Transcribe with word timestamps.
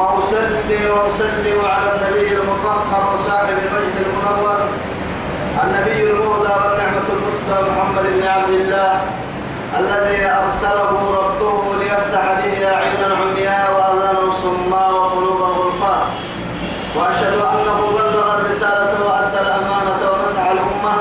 ثم 0.00 0.06
أصلي 0.06 0.90
وأسلم 0.90 1.60
على 1.64 1.92
النبي 1.94 2.32
المطهر 2.36 3.14
وصاحب 3.14 3.48
المجد 3.48 3.96
المنور 4.06 4.58
النبي 5.64 6.10
المهدى 6.10 6.52
والنعمة 6.62 7.08
المسدى 7.16 7.70
محمد 7.70 8.04
بن 8.16 8.26
عبد 8.26 8.48
الله 8.50 9.00
الذي 9.78 10.24
أرسله 10.26 10.90
ربه 11.20 11.74
ليفتح 11.80 12.22
به 12.40 12.66
أعينا 12.74 13.16
عمياء 13.20 13.66
وأذانا 13.76 14.32
صماء 14.42 14.92
وقلوبا 14.92 15.44
غلفاء 15.46 16.06
وأشهد 16.96 17.34
أنه 17.34 17.80
بلغ 17.98 18.34
الرسالة 18.40 18.94
وأدى 19.06 19.40
الأمانة 19.40 20.00
ونصح 20.12 20.46
الأمة 20.50 20.94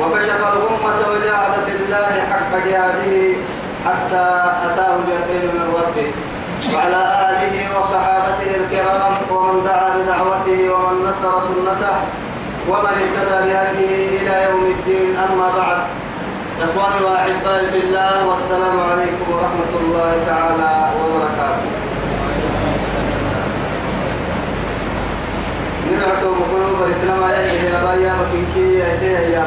وكشف 0.00 0.40
الأمة 0.52 0.98
وجاهد 1.10 1.54
في 1.66 1.72
الله 1.84 2.26
حق 2.30 2.52
جهاده 2.66 3.36
حتى 3.86 4.26
أتاه 4.66 4.96
اليقين 5.04 5.46
من 5.54 5.74
ربه. 5.76 6.27
وعلى 6.74 7.02
آله 7.30 7.56
وصحابته 7.78 8.50
الكرام 8.60 9.12
ومن 9.30 9.64
دعا 9.64 9.88
بدعوته 9.96 10.60
ومن 10.74 10.96
نصر 11.08 11.32
سنته 11.48 11.96
ومن 12.68 12.94
اهتدى 13.02 13.38
بهديه 13.46 14.18
إلى 14.18 14.34
يوم 14.50 14.64
الدين. 14.76 15.16
أما 15.16 15.48
بعد 15.56 15.78
إخواني 16.62 17.04
وأحبائي 17.04 17.66
في 17.72 17.78
الله 17.86 18.26
والسلام 18.28 18.76
عليكم 18.90 19.26
ورحمة 19.32 19.72
الله 19.80 20.12
تعالى 20.26 20.72
وبركاته. 20.98 21.70
نبعتوا 25.92 26.32
مقلوبة 26.40 26.84
إتنما 26.92 27.28
يجي 27.38 27.66
نبايا 27.76 28.12
مكينكي 28.20 28.78
يا 28.78 28.96
سيدي 28.96 29.38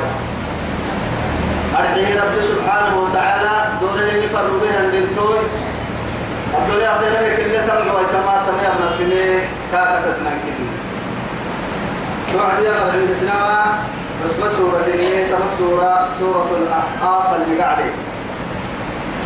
أرحيه 1.78 2.22
رب 2.22 2.36
سبحانه 2.42 2.94
وتعالى 3.04 3.54
دوره 3.82 4.10
اللي 4.10 4.28
فروا 4.28 4.60
بها 4.62 4.80
الدنتوي 4.80 5.40
الدنيا 6.62 6.94
خيرا 7.00 7.36
كل 7.36 7.68
تمر 7.68 7.96
ويتما 7.96 8.36
تمي 8.48 8.68
أبنى 8.68 8.98
فيني 8.98 9.40
كاكتنا 9.72 10.32
كده. 10.44 10.68
توعد 12.34 12.64
يا 12.64 12.72
مغرب 12.72 13.10
السنة 13.10 13.32
اسمها 14.26 14.50
سورة 14.58 14.82
دينية 14.86 15.32
تم 15.32 15.44
سورة 15.58 16.08
سورة 16.20 16.50
الأحقاف 16.62 17.26
اللي 17.36 17.62
قاعدة. 17.62 17.84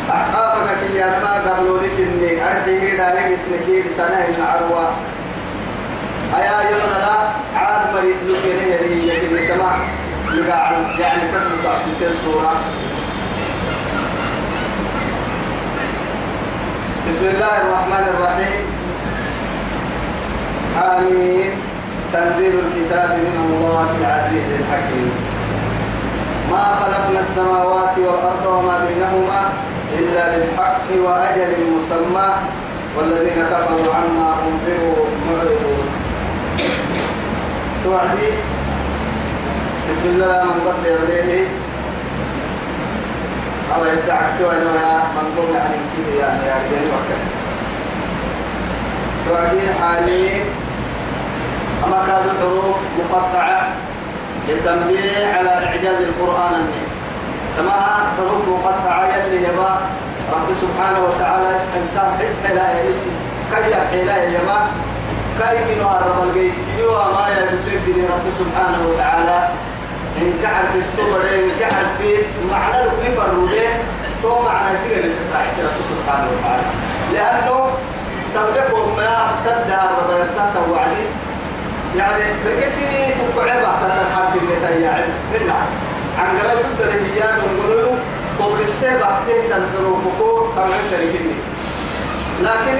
أحقافك 0.10 0.78
كي 0.88 1.04
أنا 1.04 1.52
قبلوا 1.52 1.80
لك 1.80 1.92
إني. 2.00 2.46
أرحيه 2.46 2.98
دارك 2.98 3.32
اسمكي 3.34 3.82
بسنة 3.82 4.18
إن 4.28 4.44
عروة. 4.48 4.90
أيا 6.36 6.70
يوم 6.70 6.90
لا 7.00 7.16
عاد 7.60 7.94
مريض 7.94 8.18
لكي 8.30 8.54
هي 8.62 8.74
هي 8.80 9.48
تمام. 9.48 9.80
يعني 11.00 11.22
كتب 11.32 11.64
تأصيل 11.64 12.16
سورة 12.26 12.54
بسم 17.06 17.26
الله 17.38 17.56
الرحمن 17.62 18.06
الرحيم. 18.18 18.62
حميم 20.74 21.52
تنزيل 22.14 22.54
الكتاب 22.66 23.10
من 23.22 23.36
الله 23.46 23.88
العزيز 24.02 24.48
الحكيم. 24.60 25.12
ما 26.50 26.66
خلقنا 26.82 27.20
السماوات 27.20 27.94
والأرض 27.98 28.46
وما 28.46 28.76
بينهما 28.90 29.42
إلا 30.00 30.24
بالحق 30.34 30.88
وأجل 31.06 31.52
مسمى 31.78 32.30
والذين 32.98 33.40
كفروا 33.54 33.94
عما 33.94 34.30
أنذروا 34.50 35.06
معرضون. 35.30 35.88
توعدي. 37.86 38.32
بسم 39.92 40.06
الله 40.06 40.42
من 40.44 40.58
قد 40.66 40.82
يبليه 40.90 41.48
الله 43.76 43.94
يدعك 43.94 44.36
وأنا 44.42 45.04
من 45.16 45.26
قم 45.38 45.56
عن 45.56 45.74
كذا 45.94 46.16
يعني 46.20 46.48
يا 46.48 46.56
رجال 46.64 46.86
وكذا 46.96 47.28
توعدي 49.28 49.74
حالي 49.82 50.42
أما 51.84 52.04
كانت 52.08 52.26
الحروف 52.32 52.78
مقطعة 53.00 53.68
للتنبيه 54.50 55.34
على 55.38 55.50
إعجاز 55.50 56.02
القرآن 56.02 56.54
النبي 56.54 56.86
كما 57.58 57.72
حروف 58.18 58.48
مقطعة 58.48 59.06
يلي 59.06 59.44
يبا 59.44 59.80
رب 60.34 60.50
سبحانه 60.62 61.00
وتعالى 61.06 61.56
إسحل 61.56 61.86
إسحل 62.28 62.60
كي 63.52 63.72
يحيل 63.72 64.34
يبا 64.34 64.60
كي 65.40 65.58
من 65.76 65.82
رب 65.82 66.24
البيت 66.28 66.54
وما 66.90 67.28
يدلك 67.30 68.10
رب 68.12 68.26
سبحانه 68.40 68.88
وتعالى؟ 68.90 69.50
إن 70.22 70.34
كعر 70.44 70.64
في 70.74 70.78
التوبة 70.80 71.22
إن 71.36 71.50
كعر 71.60 71.86
في 71.98 72.18
معنى 72.52 72.84
الكفر 72.84 73.40
وده 73.40 73.68
تو 74.24 74.42
معنى 74.44 74.78
سير 74.78 74.98
الفتاح 75.04 75.46
رب 75.60 75.80
سبحانه 75.92 76.28
وتعالى. 76.32 76.64
لأنه 77.14 77.68
تبدأ 78.36 78.70
ما 78.98 79.26
افتد 79.26 79.72
رب 79.72 80.10
التاتا 80.22 80.62
وعلي 80.72 81.06
يعني 81.98 82.24
بكتي 82.46 83.14
تقعبة 83.36 83.62
تتحرك 83.62 84.42
اللي 84.42 84.56
تياعد 84.68 85.04
هنا 85.34 85.56
عن 86.20 86.38
قلب 86.38 86.66
الدرهيان 86.72 87.38
ونقولوا 87.40 87.96
قبل 88.40 88.62
السبع 88.62 89.10
تهتن 89.28 89.66
حروفكو 89.78 90.48
طبعا 90.56 90.78
تركني 90.92 91.36
لكن 92.42 92.78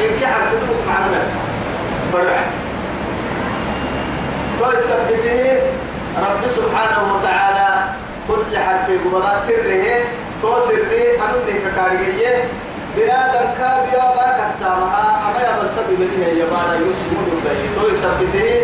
إن 0.00 0.18
في 0.18 0.50
تبقى 0.50 0.86
معنى 0.88 1.06
الأساس 1.06 1.50
فرع 2.12 2.40
سبته 4.70 5.60
رب 6.18 6.42
سبحانه 6.48 7.14
وتعالى 7.14 7.70
كل 8.28 8.58
حرف 8.58 8.86
قبضاء 9.04 9.36
سره 9.46 9.84
تو 10.42 10.60
سره 10.68 10.92
أنوني 11.24 11.54
ككارية 11.64 12.44
بنادم 12.96 13.46
كاد 13.58 13.84
يا 13.92 14.06
باك 14.16 14.38
السامها 14.48 15.06
أما 15.26 15.40
يا 15.40 15.62
بل 15.62 15.70
سبب 15.70 16.00
لي 16.00 16.38
يا 16.38 16.44
بانا 16.44 16.74
يسمون 16.74 17.26
البي 17.32 17.64
تو 17.76 17.96
سبته 17.96 18.60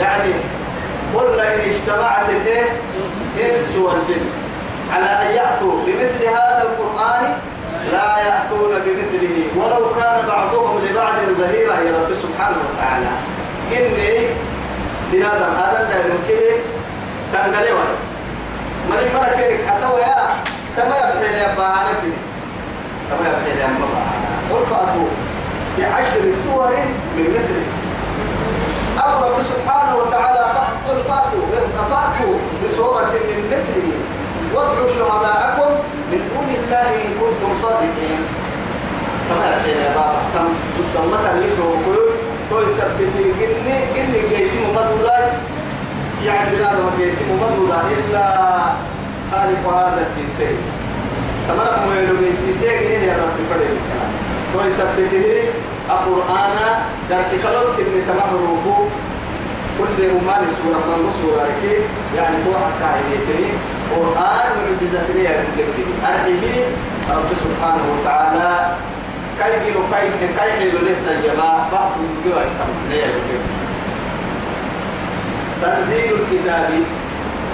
يعني 0.00 0.32
قل 1.14 1.40
إن 1.40 1.60
اجتمعت 1.70 2.28
الإيه 2.28 2.64
إنس 3.40 3.76
والجن. 3.76 4.26
على 4.92 5.04
أن 5.04 5.36
يأتوا 5.36 5.74
بمثل 5.86 6.22
هذا 6.28 6.62
القرآن 6.68 7.24
لا 7.92 8.18
يأتون 8.18 8.72
بمثله. 8.84 9.36
ولو 9.56 9.94
كان 9.94 10.26
بعضهم 10.28 10.84
لبعض 10.84 11.14
ظهيرا 11.38 11.74
يا 11.74 11.92
رب 11.92 12.14
سبحانه 12.22 12.56
وتعالى. 12.68 13.12
إني 13.72 14.26
بنادم 15.12 15.52
هذا 15.62 15.88
لا 15.88 15.96
يمكن 15.96 16.62
تنقلي 17.32 17.72
ولا 17.72 17.94
من 18.88 18.98
المرة 18.98 19.36
كيرك 19.36 19.60
حتى 19.68 19.86
ويا. 19.94 20.16
تما 20.76 20.96
يبحي 20.96 21.32
لي 21.34 21.52
أبا 21.52 21.66
أنا 21.66 21.92
كني 22.00 22.12
تما 23.10 23.28
يبحي 23.28 23.52
لي 23.56 23.64
أبا. 23.64 23.88
قل 24.50 24.66
فأتوا 24.70 25.10
بعشر 25.78 26.24
سور 26.44 26.70
من 27.16 27.26
مثله 27.36 27.66
أو 29.04 29.10
رب 29.24 29.42
سبحانه 29.42 29.96
وتعالى 29.96 30.44
قل 30.88 31.02
فأتوا. 31.08 31.46
فأتوا 31.90 32.34
بسورة 32.64 33.12
من 33.12 33.44
مثله 33.52 33.92
وادعوا 34.54 34.88
شهداءكم 34.88 35.70
من 36.12 36.20
دون 36.32 36.48
الله 36.58 36.88
إن 37.04 37.10
كنتم 37.20 37.62
صادقين. 37.62 38.20
تما 39.28 39.44
يبحي 39.46 39.74
لي 39.74 39.86
أبا. 39.90 40.06
تم 40.34 40.48
تم 40.94 41.10
تم 41.10 42.11
توي 42.52 42.68
سبتي 42.68 43.04
إني 43.44 43.76
إني 44.00 44.20
جيتي 44.28 44.58
ممدودا 44.60 45.32
يعني 46.24 46.56
بلا 46.56 46.72
ما 46.72 46.90
جيتي 46.98 47.24
ممدودا 47.30 47.80
إلا 47.96 48.24
خالق 49.32 49.64
هذا 49.76 50.06
الكيسي 50.06 50.56
تمام 51.48 51.88
مويلو 51.88 52.14
بيسيسي 52.20 52.70
إيه 52.70 52.98
يا 52.98 53.12
رب 53.12 53.36
فريق. 53.50 53.76
توي 54.52 54.70
سبتي 54.70 55.48
القرآن 55.90 56.56
در 57.10 57.22
كلام 57.42 57.66
كني 57.76 58.00
تمام 58.08 58.28
حروفه 58.30 58.88
كل 59.78 60.04
أمان 60.04 60.44
سورة 60.58 60.96
من 60.96 61.12
سورة 61.22 61.48
يعني 62.16 62.36
هو 62.36 62.54
حتى 62.54 62.84
عينيتني. 62.84 63.48
قرآن 63.96 64.50
من 64.56 64.76
بذاتني 64.80 65.24
يا 65.24 65.30
رب 65.40 65.56
رب 67.10 67.30
سبحانه 67.44 67.84
وتعالى. 67.94 68.91
كاي 69.42 69.58
بيرو 69.64 69.82
كاي 69.90 70.06
كاي 70.38 70.50
حلو 70.52 70.78
له 70.86 70.94
تجمع 71.06 71.50
بعض 71.72 71.90
الجوا 71.98 72.42
تنزيل 75.62 76.14
الكتاب 76.14 76.70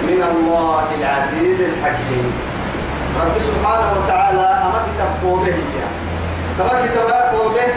من 0.07 0.21
الله 0.31 0.83
العزيز 0.99 1.59
الحكيم. 1.69 2.27
رب 3.21 3.35
سبحانه 3.49 3.89
وتعالى 3.97 4.47
أما 4.65 4.79
كتاب 4.87 5.11
قوله 5.23 5.57
كما 6.57 6.73
كتبها 6.81 7.21
كوبه 7.31 7.67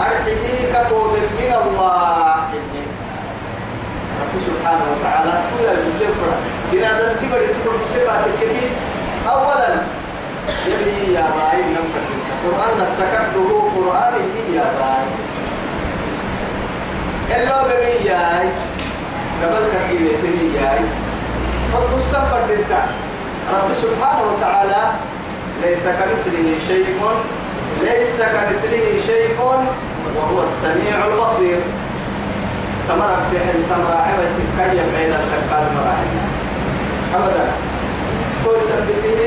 أرحيه 0.00 0.72
كوبه 0.90 1.24
من 1.40 1.52
الله. 1.62 2.36
رب 4.20 4.34
سبحانه 4.48 4.84
وتعالى 4.92 5.34
الجل 5.60 6.12
فرح. 6.20 6.38
إن 6.72 6.84
هذا 6.84 7.16
تبري 7.20 7.46
تقول 7.46 7.76
بصفات 7.84 8.24
الكبير 8.26 8.70
أولا 9.28 9.74
يبي 10.66 11.14
يا 11.14 11.26
باي 11.36 11.62
لم 11.62 11.86
السكت 12.82 13.32
له 13.34 13.70
قرآن 13.76 14.14
يا 14.54 14.66
باي. 14.78 15.06
إلا 17.36 17.62
بمي 17.62 17.94
ياي. 18.10 18.48
قبل 19.42 19.62
كثير 19.72 20.02
تمي 20.22 20.46
ياي. 20.60 20.84
رب 21.74 21.92
السفر 21.96 22.40
رب 23.52 23.70
سبحانه 23.82 24.22
وتعالى 24.32 24.82
ليس 25.62 25.84
كمثله 25.84 26.48
شيء 26.68 27.00
ليس 27.82 28.16
كمثله 28.22 28.86
شيء 29.06 29.36
وهو 30.16 30.42
السميع 30.42 30.96
البصير. 31.06 31.60
تمر 32.88 33.16
بحل 33.32 33.58
تمر 33.70 33.92
عبد 34.06 34.34
كيف 34.58 34.82
بين 34.96 35.12
الكفار 35.12 35.64
مراحل 35.76 36.12
أبدا. 37.14 37.46
كل 38.44 38.62
سبته 38.62 39.20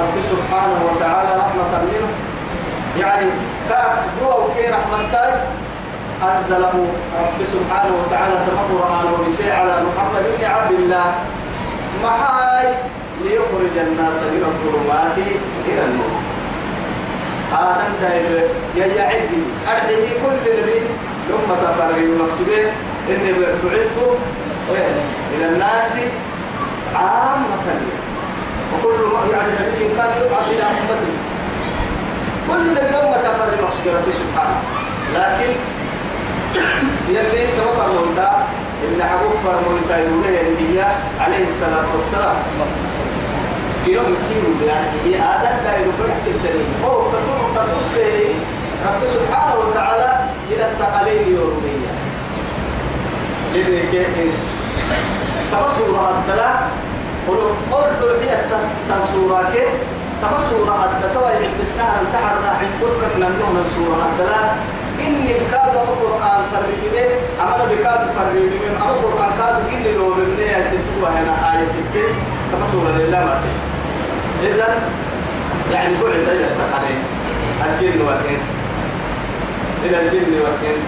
رب 0.00 0.16
سبحانه 0.30 0.78
وتعالى 0.88 1.30
رحمة 1.42 1.72
منه. 1.82 2.33
يعني 3.00 3.26
كاف 3.68 3.98
دو 4.20 4.30
كي 4.54 4.70
رحمتك 4.70 5.34
أنزله 6.22 6.86
رب 7.20 7.38
سبحانه 7.54 7.92
وتعالى 8.00 8.34
تم 8.46 8.58
قرآن 8.74 9.04
وبسي 9.12 9.52
على 9.52 9.72
محمد 9.86 10.24
بن 10.38 10.44
عبد 10.44 10.72
الله. 10.72 11.14
محاي 12.04 12.74
ليخرج 13.24 13.74
الناس 13.76 14.14
من 14.14 14.42
الظلمات 14.50 15.16
إلى 15.66 15.84
النور. 15.84 16.14
آدم 17.52 17.92
دايب 18.02 18.48
يعد 18.76 19.32
أرحيه 19.68 20.08
كل 20.22 20.36
نبي 20.58 20.80
ثم 21.28 21.54
تفرغ 21.62 21.96
المقصودين 21.96 22.66
إني 23.10 23.32
بعثت 23.32 23.98
إلى 25.34 25.46
الناس 25.48 25.92
عامة. 26.94 27.68
وكل 28.72 29.00
يعني 29.32 29.52
نبي 29.52 29.84
كان 29.96 30.10
يبعث 30.26 30.46
إلى 30.50 30.62
أمته 30.62 31.12
لما 31.12 31.33
ربي 33.86 34.12
سبحانه 34.12 34.58
لكن 35.14 35.52
يلي 37.08 37.46
توصل 37.58 37.88
من 37.94 38.16
إن 38.84 39.02
حبوب 39.02 39.32
فرمونتا 39.44 39.98
يقول 39.98 40.24
عليه 41.20 41.46
الصلاة 41.46 41.86
والسلام. 41.94 42.36
يوم 43.86 44.16
كيلو 44.28 44.68
يعني 44.68 44.86
هي 45.04 45.14
آدم 45.14 45.56
لا 45.64 45.76
الدليل. 46.26 46.66
أو 46.84 47.08
تطور 47.08 47.50
تطوسي 47.54 48.34
رب 48.86 49.06
سبحانه 49.06 49.54
وتعالى 49.54 50.18
إلى 50.50 50.64
التقاليد 50.72 51.28
يومية 51.28 51.92
لذلك 53.54 54.08
تبصر 55.52 56.10
الدلا 56.10 56.50
قلوا 57.28 57.50
قلوا 57.72 58.22
هي 58.22 59.68
تنصورا 60.30 60.74
كي 60.84 61.14
تبصر 61.14 61.14
الدلا 61.14 61.30
يحبسنا 61.40 61.86
انتحر 62.00 62.36
راح 62.46 62.60
يقول 62.62 62.92
كنا 63.00 63.28
نوم 63.28 63.56
سورة 63.76 64.08
الدلا 64.12 64.42
إني 65.06 65.34
كاد 65.52 65.74
القرآن 65.88 66.40
فرقني 66.52 67.04
أما 67.42 67.64
بكاد 67.70 68.00
فرقني 68.16 68.58
أما 68.82 68.90
القرآن 68.90 69.30
كاد 69.38 69.56
إني 69.74 69.92
لو 69.96 70.14
مني 70.14 70.42
يا 70.42 70.62
هنا 71.18 71.34
آية 71.52 71.66
كي 71.92 72.06
تبصر 72.52 72.84
لله 72.98 73.20
ما 73.24 73.40
تيجي 73.42 73.74
إذا 74.54 74.68
يعني 75.72 75.94
بعد 75.94 76.14
إلى 76.32 76.44
الثقلين 76.50 77.02
الجن 77.64 78.00
والإنس. 78.06 78.46
إلى 79.84 80.00
الجن 80.00 80.32
والإنس. 80.44 80.84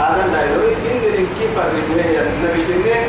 هذا 0.00 0.24
لا 0.32 0.42
يريد 0.42 0.78
إن 0.90 1.26
كيف 1.38 1.54
الرجلين 1.58 2.20
النبي 2.20 2.62
تنين 2.62 3.02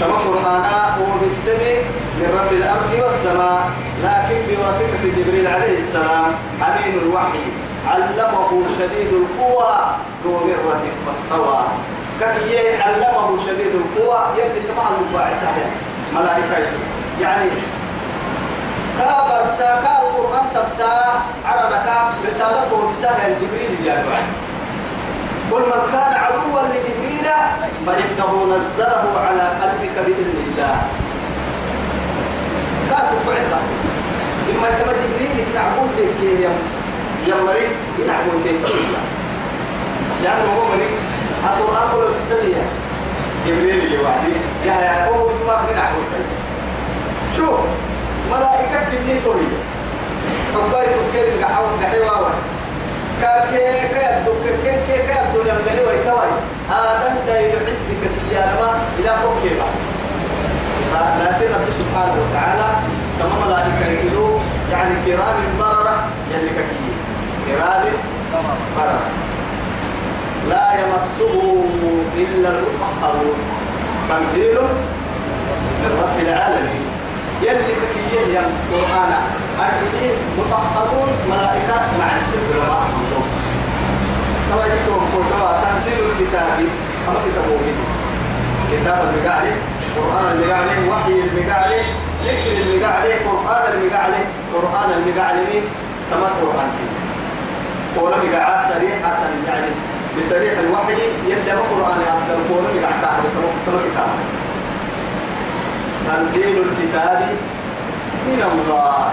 كما 0.00 0.16
قرآن 0.18 0.62
وبالسمع 1.00 1.76
من 2.16 2.28
رب 2.40 2.52
الأرض 2.52 2.92
والسماء 3.02 3.70
لكن 4.04 4.38
بواسطة 4.48 5.02
جبريل 5.16 5.46
عليه 5.46 5.76
السلام 5.76 6.32
أمين 6.62 6.98
الوحي 7.02 7.44
علمه 7.88 8.50
شديد 8.78 9.12
القوى 9.12 9.76
ذو 10.24 10.32
مرة 10.32 10.84
فاستوى. 11.06 11.60
كي 12.20 12.82
علمه 12.82 13.38
شديد 13.46 13.72
القوى 13.82 14.20
يلي 14.38 14.60
تبع 14.68 14.84
المباعثة 14.96 15.48
ملائكة 16.14 16.72
يعني 17.20 17.50
كابر 18.98 19.46
ساكا 19.58 20.02
القرآن 20.02 20.46
تبسا 20.54 21.22
عربك 21.44 21.88
رسالته 22.26 22.90
بسهل 22.90 23.34
جبريل 23.40 23.86
يا 23.86 23.94
بعد. 23.94 24.24
قل 25.52 25.62
من 25.62 25.92
كان 25.92 26.14
عدوا 26.14 26.60
لجبريل 26.72 27.26
فإنه 27.86 28.46
نزله 28.50 29.20
على 29.20 29.42
قلبك 29.62 29.96
بإذن 30.06 30.36
الله. 30.46 30.76
كاتب 32.96 33.18
بعضة 33.26 33.76
إما 34.52 34.68
كما 34.78 34.92
جبريل 34.92 35.46
ينعبون 35.50 35.88
تيكي 35.96 36.42
يا 37.28 37.34
مريض 37.34 37.72
ينعبون 37.98 38.42
تيكي 38.44 38.78
لأنه 40.22 40.48
هو 40.56 40.64
مريض. 40.64 40.90
القرآن 41.44 41.88
كله 41.92 42.10
بالسنية 42.12 42.62
جبريل 43.46 43.92
يوعدي 43.92 44.32
يا 44.66 44.72
يا 44.74 45.08
هو 45.08 45.26
ما 45.46 45.62
بنعبون 45.70 46.04
شوف 47.36 47.60
ملائكة 48.32 48.80
كني 48.90 49.20
تولي 49.24 49.46
حباي 50.54 50.86
تكير 50.86 51.28
القحوة 51.34 51.68
قحيوة 51.82 52.30
كاكي 53.22 53.88
كيدو 53.88 54.32
كي 54.44 54.72
كي 54.86 54.98
كيدو 55.06 55.42
لمدني 55.42 55.80
ويتواي 55.88 56.28
آدم 56.70 57.14
دايل 57.26 57.52
حسبك 57.52 58.10
كيانما 58.30 58.78
إلى 58.98 59.16
فوق 59.22 59.34
كيبا 59.42 59.64
لكن 61.24 61.46
رب 61.54 61.68
سبحانه 61.80 62.14
وتعالى 62.22 62.68
كما 63.18 63.46
ملائكة 63.46 63.86
يقولوا 63.86 64.38
يعني 64.72 64.94
كرام 65.06 65.38
بررة 65.58 65.96
يلي 66.32 66.48
كي 66.48 66.86
كرام 67.46 67.84
بررة. 68.76 69.06
لا 70.50 70.66
يمسه 70.80 71.34
إلا 72.16 72.48
المطهرون 72.48 73.38
تنزيل 74.08 74.58
من 75.80 75.90
رب 76.02 76.18
العالمين. 76.26 76.84
يلي 77.42 77.72
بكيه 77.80 78.38
يم 78.38 78.50
قرآن. 78.72 79.12
أكيد 79.60 80.16
مطهرون 80.38 81.08
ملائكة 81.30 81.76
مع 81.98 82.08
السر 82.16 82.48
كما 84.50 84.64
جئتهم 84.66 85.04
قلتوا 85.14 85.50
تنزيل 85.62 85.98
الكتاب. 86.10 86.58
أما 87.08 87.18
كتابه 87.26 87.58
كتاب 88.72 88.98
المقالي 89.08 89.52
قرآن 89.96 90.24
المقالي 90.32 90.88
وحي 90.90 91.12
المقالي 91.12 91.80
ذكر 92.24 92.52
المقالي 92.62 93.12
قرآن 93.14 93.72
المقالي 93.72 94.22
قرآن 94.54 94.90
المقالي 94.96 95.60
كما 96.10 96.28
قرآن 96.40 96.70
قول 97.96 98.12
مقاعات 98.28 98.72
صريحة 98.72 99.18
يعني 99.48 99.66
بصريح 100.20 100.52
الوحي 100.58 100.92
يدى 101.26 101.50
قرآن 101.50 102.00
أكثر 102.14 102.38
قول 102.54 102.64
مقاعات 102.76 103.22
كما 103.66 103.80
كتاب 103.86 104.08
تنزيل 106.06 106.56
الكتاب 106.58 107.28
من 108.26 108.42
الله. 108.52 109.12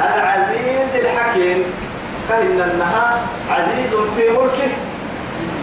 العزيز 0.00 1.04
الحكيم. 1.04 1.62
فإن 2.28 2.60
النهار 2.72 3.18
عزيز 3.50 3.90
في 4.16 4.22
ملكه 4.30 4.72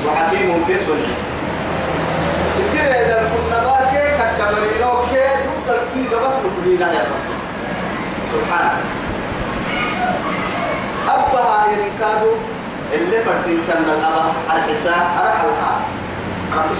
وحكيم 0.07 0.63
في 0.67 0.73
صنعه 0.85 1.17
يصير 2.59 2.81
إذا 2.91 3.29
كنا 3.31 3.63
باكي 4.51 4.69
كتمرينو 4.69 5.01
كي 5.11 5.23
ضد 5.47 5.69
الكي 5.69 6.15
قبط 6.15 6.41
لكلنا 6.45 6.93
يا 6.93 6.99
رب 6.99 7.25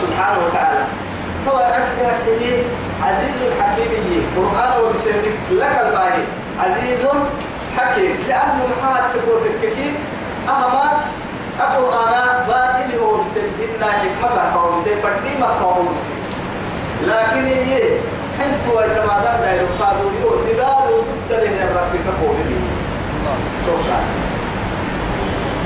سبحانه 0.01 0.37
وتعالى 0.47 0.85
هو 1.47 1.57
أرحل 1.57 2.05
أرحل 2.05 2.63
عزيز 3.03 3.51
حكيم 3.61 4.25
قرآن 4.37 4.83
وبسيرك 4.83 5.35
لك 5.51 5.81
الباهي 5.85 6.23
عزيز 6.59 6.99
حكيم 7.77 8.15
لأنه 8.27 8.67
محاد 8.67 9.03
تقول 9.13 9.41
الككي 9.47 9.93
القرآن 11.59 12.47
باطل 12.47 12.99
هو 12.99 13.23
بسير 13.23 13.43
إلا 13.59 13.85
حكمة 13.91 14.51
بسير 14.77 14.97
فرديمة 15.03 15.45
هو 15.45 15.83
بسير 15.83 16.30
لكن 17.08 17.43
هي 17.46 17.81
حنت 18.39 18.63
ويتمادم 18.75 19.41
دايرو 19.41 19.67
قالوا 19.79 20.12
يو 20.22 20.29
دقالوا 20.48 21.01
ضد 21.01 21.31
له 21.31 21.63
الرب 21.63 21.93
كقوله 22.05 22.62
شكرا 23.65 24.00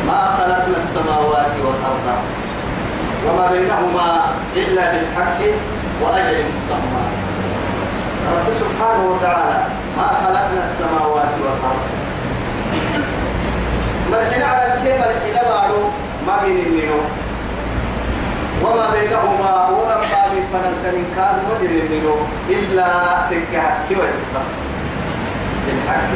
ما 0.07 0.19
خلقنا 0.37 0.77
السماوات 0.77 1.51
والأرض 1.63 2.07
وما 3.27 3.51
بينهما 3.51 4.25
إلا 4.55 4.91
بالحق 4.91 5.39
وأجل 6.01 6.43
مسمى. 6.57 7.03
رب 8.33 8.47
سبحانه 8.59 9.03
وتعالى 9.11 9.63
ما 9.97 10.07
خلقنا 10.07 10.63
السماوات 10.63 11.33
والأرض. 11.43 11.85
ملحنا 14.11 14.45
على 14.45 14.73
الكيمة 14.73 15.05
ما 16.27 16.37
بين 16.45 16.65
النينو 16.65 16.99
وما 18.63 18.89
بينهما 18.93 19.69
ولما 19.69 20.21
من 20.33 20.43
فننتن 20.53 21.03
كان 21.15 21.35
مدر 21.49 21.69
النينو 21.69 22.15
إلا 22.49 22.87
تكهك 23.29 23.77
كوي 23.89 24.07
بس 24.35 24.47
بالحق 25.65 26.07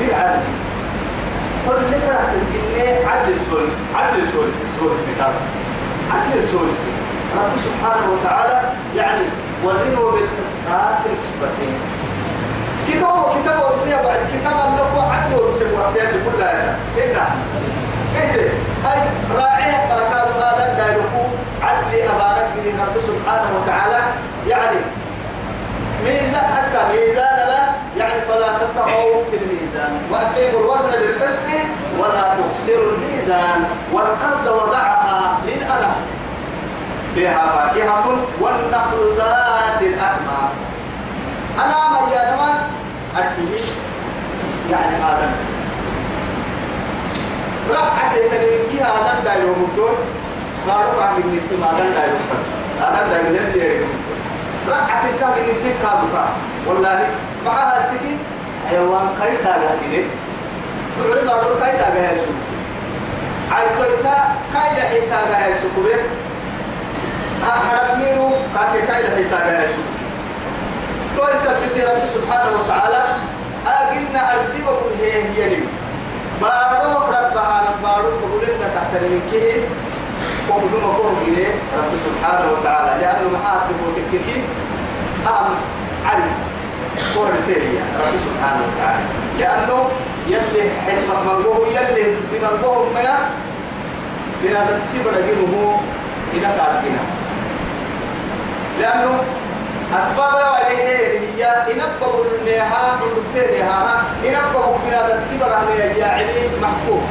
بالعدل. 0.00 0.42
كل 1.66 2.00
فرق 2.06 2.30
الجنة 2.34 3.10
عدل 3.10 3.34
سوري 3.50 3.68
عدل 3.94 4.22
سوري 4.32 4.50
سوري 4.80 4.94
مثال 4.94 5.34
عدل 6.14 6.48
سوري 6.52 6.72
رب 7.36 7.52
سبحانه 7.66 8.06
وتعالى 8.12 8.62
يعني 8.96 9.24
وزنوا 9.64 10.10
بالقسطاس 10.12 11.06
المستقيم. 11.06 11.78
كتابه 12.88 13.40
كتابه 13.42 13.74
بسيا 13.74 13.96
بعد 14.02 14.20
كتاب 14.34 14.52
الله 14.52 14.96
وعده 14.96 15.48
بسيا 15.48 15.66
بسيا 15.88 16.10
كلها 16.26 16.76
هنا 16.96 17.34
إيه 18.16 18.48
هاي 18.84 19.00
راعيها 19.36 19.80
بركات 19.96 20.28
آدم 20.36 20.76
دايلكو 20.76 21.22
عدل 21.62 22.00
أبارك 22.00 22.48
من 22.56 22.80
رب 22.80 23.00
سبحانه 23.00 23.50
وتعالى. 23.62 24.00
يعني 24.48 24.78
ميزان 26.04 26.46
حتى 26.56 26.80
ميزان 26.92 27.36
لا 27.48 27.62
يعني 27.96 28.20
فلا 28.20 28.48
تطغوا 28.58 29.24
في 29.30 29.36
الميزان. 29.36 29.92
وأقيموا 30.10 30.60
الوزن 30.60 30.90
بالقسط 30.90 31.48
ولا 31.98 32.34
تخسروا 32.38 32.92
الميزان. 32.92 33.64
والأرض 33.92 34.46
وضعها 34.46 35.38
للأنام 35.46 36.02
فيها 37.14 37.44
فاكهة 37.52 38.16
والنخل 38.40 39.16
ذات 39.16 39.80
الأكمام. 39.82 40.50
أنا 41.58 41.88
ما 41.88 42.12
يا 42.14 42.34
نمان 42.34 42.56
أكيد 43.16 43.60
يعني 44.70 44.96
آدم 44.96 45.32
رفعت 47.70 48.14
من 48.14 48.78
آدم 48.80 49.24
دا 49.24 49.34
يوم 49.34 49.68
ما 50.66 50.74
رفع 50.82 51.12
من 51.16 51.26
نتي 51.36 51.56
ما 51.60 51.70
آدم 51.70 51.90
دا 51.96 52.04
يوم 52.10 52.22
آدم 52.82 53.10
دا 53.10 53.16
يوم 53.16 53.36
الدور 53.36 53.86
رفعت 54.68 55.04
كاد 55.20 55.34
من 55.46 55.54
نتي 55.58 55.72
كادوكا 55.82 56.24
والله 56.66 57.06
معها 57.46 57.88
تكي 57.90 58.16
حيوان 58.68 59.06
كاي 59.20 59.36
تاغا 59.44 59.76
كده 59.82 60.04
تقول 60.98 61.24
ما 61.26 61.32
رو 61.32 61.54
كاي 61.60 61.72
تاغا 61.72 62.00
هيسو 62.10 62.32
عايزويتا 63.52 64.16
كاي 64.54 64.70
لحي 64.78 65.00
تاغا 65.10 65.36
هيسو 65.44 65.66
كبير 65.76 66.00
حرميرو 67.42 68.28
كاكي 68.54 68.86
كاي 68.86 69.02
لحي 69.02 69.24
تاغا 69.30 69.60
هيسو 69.62 69.82
تو 71.16 71.22
يثبت 71.34 71.74
رب 71.88 72.02
سبحانه 72.14 72.50
وتعالى 72.60 73.02
أجلنا 73.66 74.22
أرتبه 74.34 74.78
هي 75.00 75.12
هي 75.12 75.48
لي 75.50 75.62
بارو 76.40 76.92
ربها 77.08 77.64
بارو 77.82 78.08
بقولنا 78.20 78.66
تحت 78.74 79.02
المكيه 79.02 79.60
قوم 80.48 80.62
دم 80.72 80.84
قوم 80.86 81.16
إليه 81.28 81.54
رب 81.78 81.92
سبحانه 82.06 82.46
وتعالى. 82.52 82.90
لأنه 83.00 83.26
محاكم 83.34 83.76
وتككي 83.86 84.38
أهم 85.26 85.54
علي. 86.06 86.32
هو 87.16 87.24
رسالة 87.24 87.80
رب 88.00 88.14
سبحانه 88.26 88.62
وتعالى. 88.68 89.04
لأنه 89.38 89.88
يلي 90.28 90.64
حلمك 90.86 91.18
منقوه 91.26 91.68
يلي 91.68 92.02
ضد 92.14 92.32
منقوه 92.42 92.86
ما 92.94 93.18
لأن 94.44 94.80
تبرا 94.94 95.20
جنوه 95.28 95.80
إلى 96.34 96.46
كاتنا 96.58 97.02
لأنه 98.80 99.22
أسباب 99.98 100.34
وعليه 100.34 101.18
هي 101.36 101.72
النها 101.72 103.00
إنفرها 103.04 104.04
إنبقى 104.24 104.68
من 104.84 104.92
هذا 104.92 105.14
التبرع 105.22 105.62
يا 105.98 106.06
علي 106.06 106.48
محكوم. 106.62 107.02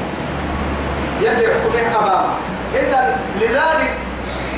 يلي 1.22 1.48
حكمه 1.48 2.00
أمامه. 2.00 2.34
إذا 2.76 3.20
لذلك 3.42 3.94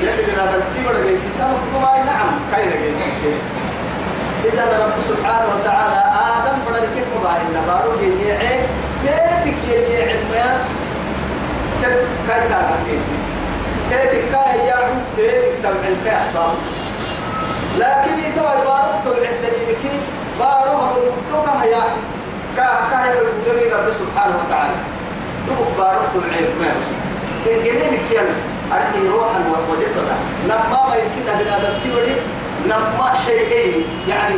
يلي 0.02 0.28
من 0.28 0.40
هذا 0.40 0.58
التبرع 0.58 1.10
جيسي 1.10 1.32
سامحكم 1.32 2.06
نعم 2.06 2.30
كاين 2.52 2.70
جيسي؟ 2.70 3.34
إذا 4.46 4.64
رب 4.86 5.02
سبحانه 5.10 5.48
وتعالى 5.56 6.02
آدم 6.36 6.58
بنا 6.68 6.78
الكيف 6.78 7.08
مباين 7.20 7.64
نبارو 7.64 7.94
يجيعي 8.00 8.60
تيتك 9.04 9.58
يجيعي 9.70 10.14
ما 10.14 10.58
كاي 11.82 11.98
كاي 12.28 12.48
جيسي؟ 12.88 13.18
تيتك 13.90 14.32
كاي 14.32 14.68
يعو 14.68 14.88
تيتك 15.16 15.54
تبعين 15.64 15.98
كاي 16.06 16.16
أحضر 16.18 16.54
لكن 17.78 18.20
يتوى 18.20 18.54
بارو 18.66 18.94
تبعين 19.06 19.38
دليلكي 19.44 20.00
بارو 20.40 20.78
هم 20.78 20.96
المدوكا 20.98 21.64
هيا 21.64 21.84
كا 22.58 22.68
كا 22.92 23.04
هيا 23.04 23.22
القدمي 23.22 23.74
رب 23.74 23.94
سبحانه 23.94 24.36
وتعالى. 24.46 24.76
دوك 25.48 25.68
بارو 25.78 26.02
تبعين 26.14 26.48
ما 26.60 26.66
يوصل 26.68 27.03
تنجلي 27.46 27.86
مكيان 27.92 28.26
أرحي 28.72 29.08
روحا 29.08 29.40
وجسدا. 29.70 30.16
لما 30.48 30.80
ما 30.90 30.96
يمكن 30.96 31.24
أن 31.32 31.66
التبري 31.72 32.16
نما 32.66 33.14
شيئين 33.26 33.84
يعني 34.10 34.36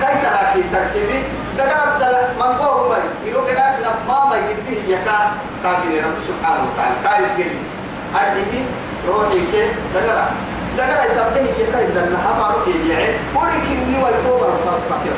كي 0.00 0.14
تراكي 0.22 0.62
تركيبي؟ 0.72 1.18
دقات 1.58 2.00
دل 2.00 2.14
من 2.40 2.52
قوم 2.56 2.90
مي 2.90 3.30
يرو 3.30 3.46
كده 3.46 3.64
نما 3.84 4.24
ما 4.30 4.36
يدبي 4.36 4.92
يكا 4.92 5.18
كاكي 5.62 6.00
رب 6.00 6.18
سبحانه 6.28 6.62
وتعالى. 6.66 6.96
كايس 7.04 7.38
جل 7.38 7.52
أرحي 8.14 8.62
روحي 9.08 9.40
كي 9.52 9.64
دقرا 9.94 10.26
دقرا 10.78 11.04
يتبليه 11.04 11.50
يكا 11.64 11.80
يدنا 11.80 12.18
هما 12.26 12.54
روحي 12.54 12.90
يعي 12.90 13.14
ولكن 13.34 13.92
نوى 13.92 14.10
توبة 14.24 14.46
فاكر 14.90 15.14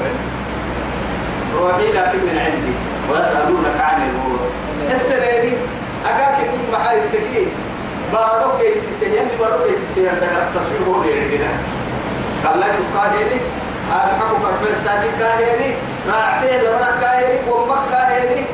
روحي 1.59 1.87
لكن 1.93 2.19
من 2.19 2.39
عندي. 2.45 2.75
ويسألونك 3.11 3.81
عن 3.81 4.03
الأمور 4.03 4.39
السنة 4.91 5.57
أكاك 6.05 6.39
من 6.41 6.69
محايد 6.73 7.03
تكيه 7.13 7.47
بارو 8.13 8.59
كيسي 8.59 8.93
سيان 8.93 9.29
بارو 9.41 9.65
كيسي 9.69 9.87
سيان 9.95 10.15
دقرا 10.21 10.51
تصوير 10.55 10.83
هو 10.89 11.03
ليرجنا 11.03 11.51
قال 12.45 12.61
لا 12.61 12.67
تقاهري 12.67 13.41
أنا 13.93 14.13
حكم 14.21 14.39
فرمستاتي 14.43 15.09
كاهري 15.19 15.75
راعتي 16.09 16.61
لونا 16.65 16.91
كاهري 17.01 17.39
ومك 17.51 17.79
كاهري 17.91 18.45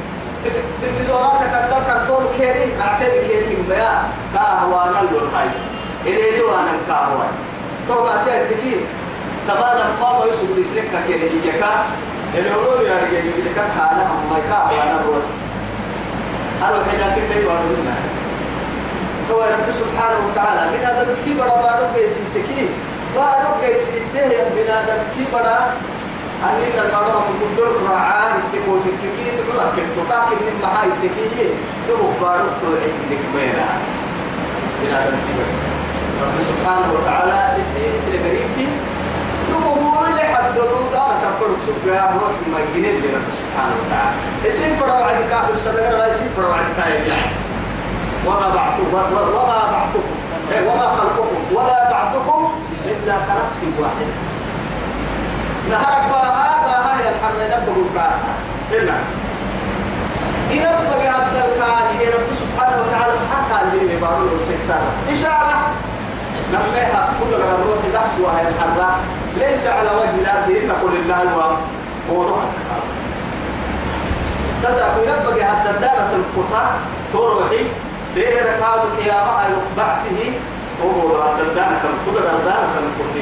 تلفزيونات 0.82 1.40
كتب 1.52 1.82
كرتون 1.86 2.24
كيري. 2.38 2.72
راعتي 2.80 3.04
كيري 3.28 3.56
مبيا 3.62 3.92
كاهوانا 4.34 5.00
اللون 5.00 5.28
هاي 5.34 5.48
إلي 6.06 6.30
لي 6.30 6.42
وأنا 6.42 6.72
كاهوان 6.88 7.32
تو 7.88 8.02
باتي 8.02 8.30
أدكي 8.40 8.74
تبانا 9.48 9.84
ما 10.00 10.08
ما 10.18 10.24
يسوق 10.26 10.50
لسلك 10.58 10.90
كيري. 11.06 11.26
يجيكا 11.26 11.70
اللي 12.34 12.50
هو 12.54 12.82
يعني 12.86 13.16
يجيكا 13.18 13.64
كانا 13.76 14.02
أما 14.14 14.38
كاهوانا 14.50 14.96
هو 15.06 15.14
أنا 16.62 16.78
حين 16.90 17.00
كنت 17.14 17.30
يواردنا 17.42 17.94
هو 19.30 19.40
رب 19.40 19.68
سبحانه 19.80 20.18
وتعالى 20.26 20.62
من 20.72 20.84
هذا 20.84 21.02
التيب 21.12 21.40
ربارو 21.40 21.86
كيسي 21.94 22.26
سكين 22.34 22.68
بارو 23.16 23.50
كيسي 23.62 24.00
سيه 24.00 24.42
بنادم 24.56 25.00
تبرا 25.14 25.58
أني 26.44 26.66
نقرأ 26.78 27.20
من 27.28 27.50
كل 27.56 27.90
رعاه 27.90 28.32
تكو 28.52 28.72
تككي 28.84 29.26
تقول 29.38 29.58
أكيد 29.66 29.88
تطاق 29.96 30.28
من 30.30 30.54
محاي 30.62 30.90
تكيه 31.02 31.50
تو 31.88 31.96
بارو 32.20 32.48
توعي 32.62 32.92
لك 33.10 33.22
بينا 33.34 33.68
بنادم 34.82 35.16
تبرا 35.26 35.48
رب 36.22 36.36
سبحانه 36.50 36.88
وتعالى 36.96 37.60
اسي 37.60 37.80
اسي 37.98 38.18
غريبتي 38.24 38.68
نمو 39.50 39.74
اللي 40.18 40.34
حد 40.34 40.58
رودا 40.58 41.04
تقول 41.22 41.50
سبحانه 41.66 42.00
هو 42.02 42.26
ما 42.52 42.58
يجنن 42.60 43.02
رب 43.14 43.28
سبحانه 43.40 43.74
وتعالى. 43.80 44.16
اسي 44.48 44.76
فرع 44.76 44.94
عن 44.94 45.28
كافر 45.30 45.52
الصدقة 45.54 45.90
لا 45.90 46.10
اسي 46.10 46.24
فرع 46.36 46.54
عن 46.54 46.64
يعني 47.08 47.32
وما 48.26 48.48
بعثكم 48.54 48.94
وما 48.94 49.62
بعثكم 49.72 50.08
وما 50.66 50.86
خلقكم 50.98 51.38
ولا 51.52 51.90
بعثكم 51.90 52.52
إلا 52.84 53.14
كنفس 53.14 53.60
واحدة 53.80 54.14
نهارك 55.70 56.12
اللي 63.72 63.94
يبارو 63.94 64.24
له 64.24 64.38
سيسارة 64.48 64.90
إشارة. 65.12 65.58
نميها 66.52 67.08
كل 67.20 67.34
الروح 67.34 67.78
دحسوا 67.94 68.30
هي 68.40 68.48
الحر 68.48 68.90
ليس 69.36 69.66
على 69.66 69.90
وجه 69.90 70.14
الأرض 70.22 70.50
إلا 70.50 70.74
قل 70.74 70.96
الله 70.96 71.58
ووضوح 72.10 72.38
التكار 72.42 72.82
تسعى 74.62 74.90
ينبغ 75.08 75.42
هذا 75.42 75.70
الدارة 75.70 76.10
القطع 76.20 76.70
تروحي 77.12 77.62
دير 78.14 78.44
كاد 78.60 78.80
القيامة 78.92 79.32
بعثه 79.76 80.32
هو 80.84 81.18
دردان 81.38 81.72
كم 81.82 81.94
كل 82.06 82.14
دردان 82.14 82.62
سن 82.74 82.86
كل 82.98 83.20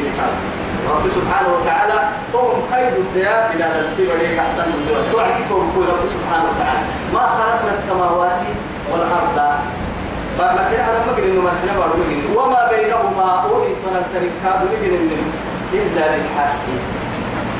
رب 0.91 1.09
سبحانه 1.09 1.49
وتعالى 1.55 2.09
توم 2.33 2.63
خير 2.73 2.89
الديا 2.89 3.51
إلى 3.55 3.65
التبري 3.65 4.41
أحسن 4.41 4.69
من 4.69 4.87
دول 4.89 5.13
توعدي 5.13 5.43
توم 5.49 5.73
كل 5.75 5.83
رب 5.83 6.05
سبحانه 6.15 6.45
وتعالى. 6.51 6.81
ما 7.15 7.21
خلقنا 7.21 7.79
السماوات 7.79 8.43
والأرض. 8.93 9.39
فما 10.39 10.69
كان 10.71 10.85
على 10.85 10.99
إنه 11.25 11.41
ما 11.41 11.53
بارو 11.79 11.95
وما 12.37 12.69
بينهما 12.71 13.45
أولي 13.45 13.73
فلن 13.85 14.31
كاد 14.45 14.61
مجد 14.63 14.93
إلا 15.73 16.17
للحق 16.17 16.57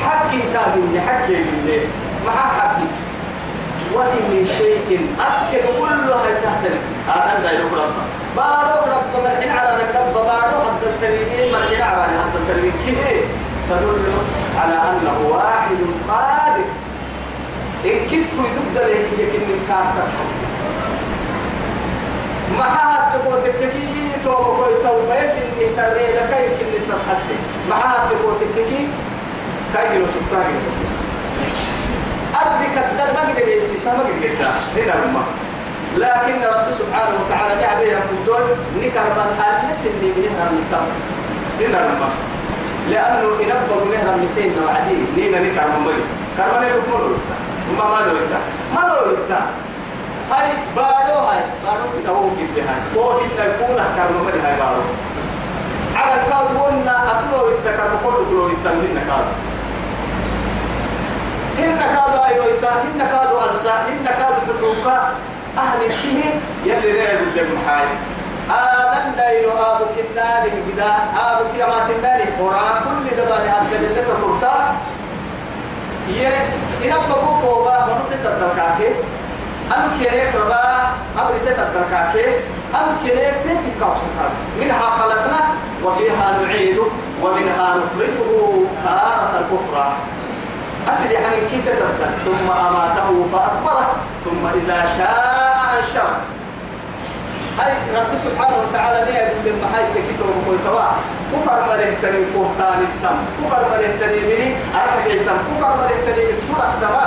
حقي؟ 0.05 0.39
كاد 0.53 0.77
حقي 1.07 1.35
لله. 1.35 1.81
مع 2.27 2.33
حقي؟ 2.33 2.89
وإن 3.95 4.23
من 4.31 4.47
شيء 4.59 5.09
أكل 5.21 5.65
كله 5.79 6.15
هاي 6.15 6.35
تحترم 6.45 6.83
هذا 7.09 7.41
لا 7.43 7.51
يقول 7.51 7.81
بارو 8.37 8.93
رب 8.93 9.25
مرحين 9.25 9.51
على 9.51 9.71
ركب 9.83 10.15
بارو 10.15 10.57
حد 10.65 10.83
التلميذ 10.83 11.53
مرحين 11.53 11.83
على 11.83 12.03
حد 12.03 12.35
التلميذ. 12.41 12.73
كده 12.87 13.21
تدل 13.71 14.13
على 14.59 14.75
أنه 14.75 15.29
واحد 15.35 15.77
قادر 16.09 16.65
إن 17.85 17.99
كنت 18.11 18.35
يدد 18.47 18.75
له 18.75 18.89
يمكن 19.19 19.41
من 19.49 19.65
كان 19.69 19.85
تسحس 20.03 20.33
معها 22.59 23.13
تقول 23.19 23.39
تككي 23.45 24.13
توبة 24.25 24.57
كوي 24.57 24.75
توبة 24.85 25.15
يسن 25.25 25.47
ترى 25.77 26.07
لك 26.17 26.33
يمكن 26.47 26.89
تسحس 26.89 27.27
معها 27.71 28.09
تقول 28.11 28.35
تككي 28.41 28.89
كاي 29.75 29.99
لو 29.99 30.07
سبتاعي 30.07 30.55
أدي 32.35 32.67
كدر 32.75 33.09
ما 33.15 33.21
قدر 33.31 33.49
يسيسا 33.49 33.91
ما 33.93 33.99
قدر 34.01 34.27
يكتا 34.27 34.51
هنا 34.77 35.05
لما 35.05 35.23
لكن 35.97 36.39
رب 36.57 36.69
سبحانه 36.79 37.15
وتعالى 37.27 37.61
نعبه 37.63 37.81
يقول 37.81 38.43
نكر 38.83 39.07
من 39.17 39.41
ألس 39.49 39.87
اللي 39.87 40.13
بنهر 40.17 40.51
النساء 40.53 40.87
هنا 41.61 41.77
لما 41.77 42.09
لأنه 42.91 43.29
إنبغ 43.43 43.85
نهر 43.95 44.15
النساء 44.15 44.51
وعدين 44.67 45.07
نينا 45.17 45.39
نكر 45.41 45.67
من 45.69 45.87
ملي 45.87 46.05
كرمان 46.37 46.63
يقول 46.69 47.11
ما 47.79 47.85
ما 47.85 48.01
لو 48.07 48.17
إتا 48.17 48.41
ما 48.75 48.81
لو 48.81 49.17
إتا 49.17 49.41
هاي 50.31 50.49
بارو 50.77 51.19
هاي. 51.29 51.41
بارو 51.65 51.85
كنا 51.93 52.11
هو 52.11 52.29
كده 52.39 52.63
هاي 52.69 52.81
هو 52.97 53.21
إن 53.21 53.31
يكون 53.39 53.77
كرمان 53.97 54.25
ملي 54.27 54.41
هاي 54.47 54.57
بارو. 54.61 54.83
على 55.97 56.15
الكاد 56.21 56.49
قلنا 56.63 56.95
أتلو 57.13 57.49
إتا 57.49 57.71
كرمان 57.77 57.99
كله 58.05 58.25
كله 58.31 58.47
إتا 58.47 58.71
من 58.75 59.03
كاد. 59.09 59.27
إن 61.65 61.79
كادوا 61.79 62.27
أيوة 62.27 62.47
إن 62.95 62.99
كادوا 63.13 63.51
ألسا 63.51 63.75
إن 63.89 64.05
كادوا 64.05 64.45
بتوكا. 64.49 64.97
أهل 65.59 65.91
فيه 65.91 66.25
يلي 66.65 66.93
رأي 66.93 67.17
بالجمع 67.17 67.59
حاي. 67.67 67.89
آدم 68.51 69.17
دايلو 69.17 69.51
آبو 69.51 69.85
كناني 69.97 70.51
بدا 70.67 70.93
آبو 71.27 71.45
كيامات 71.55 71.91
الناني 71.97 72.25
قرآن. 72.41 72.75
كل 72.85 73.17
دباني 73.17 73.49
هذا 73.49 73.77
اللي 73.77 74.03
تطرتا 74.03 74.77
يه 76.09 76.47
إنا 76.85 76.97
بقو 77.09 77.41
كوبا 77.41 77.87
منو 77.87 78.05
تتدركاكي 78.11 78.91
أنا 79.75 79.89
كيريك 79.99 80.35
ربا 80.35 80.63
أبري 81.19 81.39
تتدركاكي 81.47 82.27
أنا 82.75 82.97
كيريك 83.03 83.35
تتكاوسكا 83.45 84.27
منها 84.61 84.91
خلقنا 84.91 85.41
وفيها 85.85 86.39
نعيد 86.43 86.79
ومنها 87.23 87.77
نخرجه 87.77 88.31
تارة 88.85 89.31
الأخرى 89.41 89.93
أسد 90.89 91.11
يعني 91.11 91.37
كي 91.51 91.59
تتبتل 91.67 92.13
ثم 92.25 92.51
أماته 92.51 93.27
فأكبره 93.33 93.97
ثم 94.25 94.47
إذا 94.55 94.83
شاء 94.99 95.57
أنشره 95.79 96.17
هاي 97.59 97.73
رب 97.97 98.17
سبحانه 98.17 98.57
وتعالى 98.63 99.13
نيا 99.13 99.25
من 99.45 99.63
محاي 99.63 99.85
تكيتو 99.95 100.25
وكل 100.25 100.59
توا 100.65 100.89
كفر 101.33 101.59
مره 101.69 101.93
تري 102.03 102.25
كوهتان 102.35 102.79
التم 102.89 103.19
كفر 103.41 103.63
مره 103.71 103.91
تري 104.01 104.21
مني 104.21 104.49
أرحك 104.75 105.07
التم 105.07 105.39
كفر 105.51 105.77
مره 105.77 105.97
تري 106.07 106.27
تورك 106.49 106.73
توا 106.81 107.07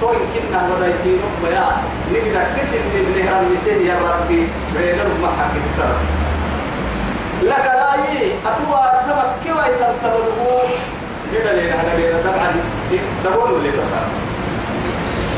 تو 0.00 0.08
يمكننا 0.12 0.60
ودايتين 0.76 1.20
بيا 1.42 1.66
نقدر 2.12 2.44
كسر 2.56 2.78
من 2.94 3.04
نهر 3.18 3.40
المسيح 3.42 3.76
يا 3.88 3.96
ربي. 4.08 4.42
بين 4.76 4.98
المحك 5.06 5.52
ستر 5.66 5.92
لك 7.42 7.64
لا 7.64 7.94
أتوا 8.50 8.76
تبك 9.06 9.30
كيف 9.44 9.56
يتمتبلوا 9.56 10.62
كده 11.32 11.52
لين 11.52 11.72
هذا 11.72 11.92
لين 11.96 12.14
طبعا 12.24 12.48
دبول 13.24 13.56
اللي 13.56 13.70
بصار 13.70 14.06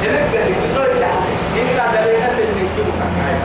هناك 0.02 0.36
قال 0.36 0.52
بسوي 0.64 1.04
حد 1.04 1.28
هنا 1.56 1.82
قاعد 1.82 2.08
لين 2.08 2.20
ناس 2.20 2.38
اللي 2.38 2.64
كيلو 2.76 2.92
كاكاي 3.00 3.36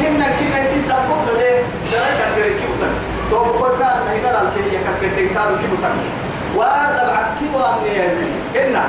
هنا 0.00 0.26
كنا 0.38 0.62
يسي 0.64 0.80
سابق 0.80 1.20
له 1.26 1.62
درجة 1.92 2.26
كده 2.36 2.46
كيلو 2.58 2.90
تو 3.30 3.68
كان 3.78 4.18
هنا 4.18 4.38
على 4.38 4.48
كده 4.56 4.80
كاكاي 5.00 5.28
كانوا 5.28 5.56
كيلو 5.60 5.76
كاكاي 5.82 6.10
وطبعا 6.56 7.22
كيلو 7.38 7.58
أمني 7.64 7.96
هنا 8.54 8.84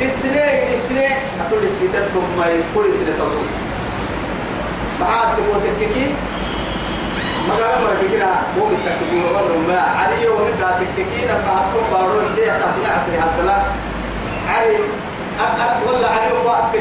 للسنة 0.00 0.44
للسنة. 0.70 1.08
أتولي 1.46 1.68
سيدتكم 1.68 2.24
ما 2.38 2.46
يقول 2.46 2.84
سنة 2.94 3.16
تقول 3.18 3.46
بعد 5.00 5.36
تقول 5.36 5.60
تككي 5.80 6.14
ما 7.48 7.54
كنا 8.00 8.42
مو 8.56 8.64
متكتين 8.66 9.24
والله 9.24 9.58
ما 9.68 9.80
علي 9.80 10.24
يوم 10.24 10.50
ذات 10.60 10.80
التكين 10.82 11.28
أما 11.30 11.52
هتكون 11.56 11.84
بارون 11.92 12.34
دي 12.36 12.50
أصابنا 12.50 12.88
عسري 12.96 13.20
حتى 13.20 13.42
لا 13.46 13.56
علي 14.48 14.76
ولا 15.88 16.08
علي 16.08 16.30
يوم 16.30 16.46
أكل 16.46 16.78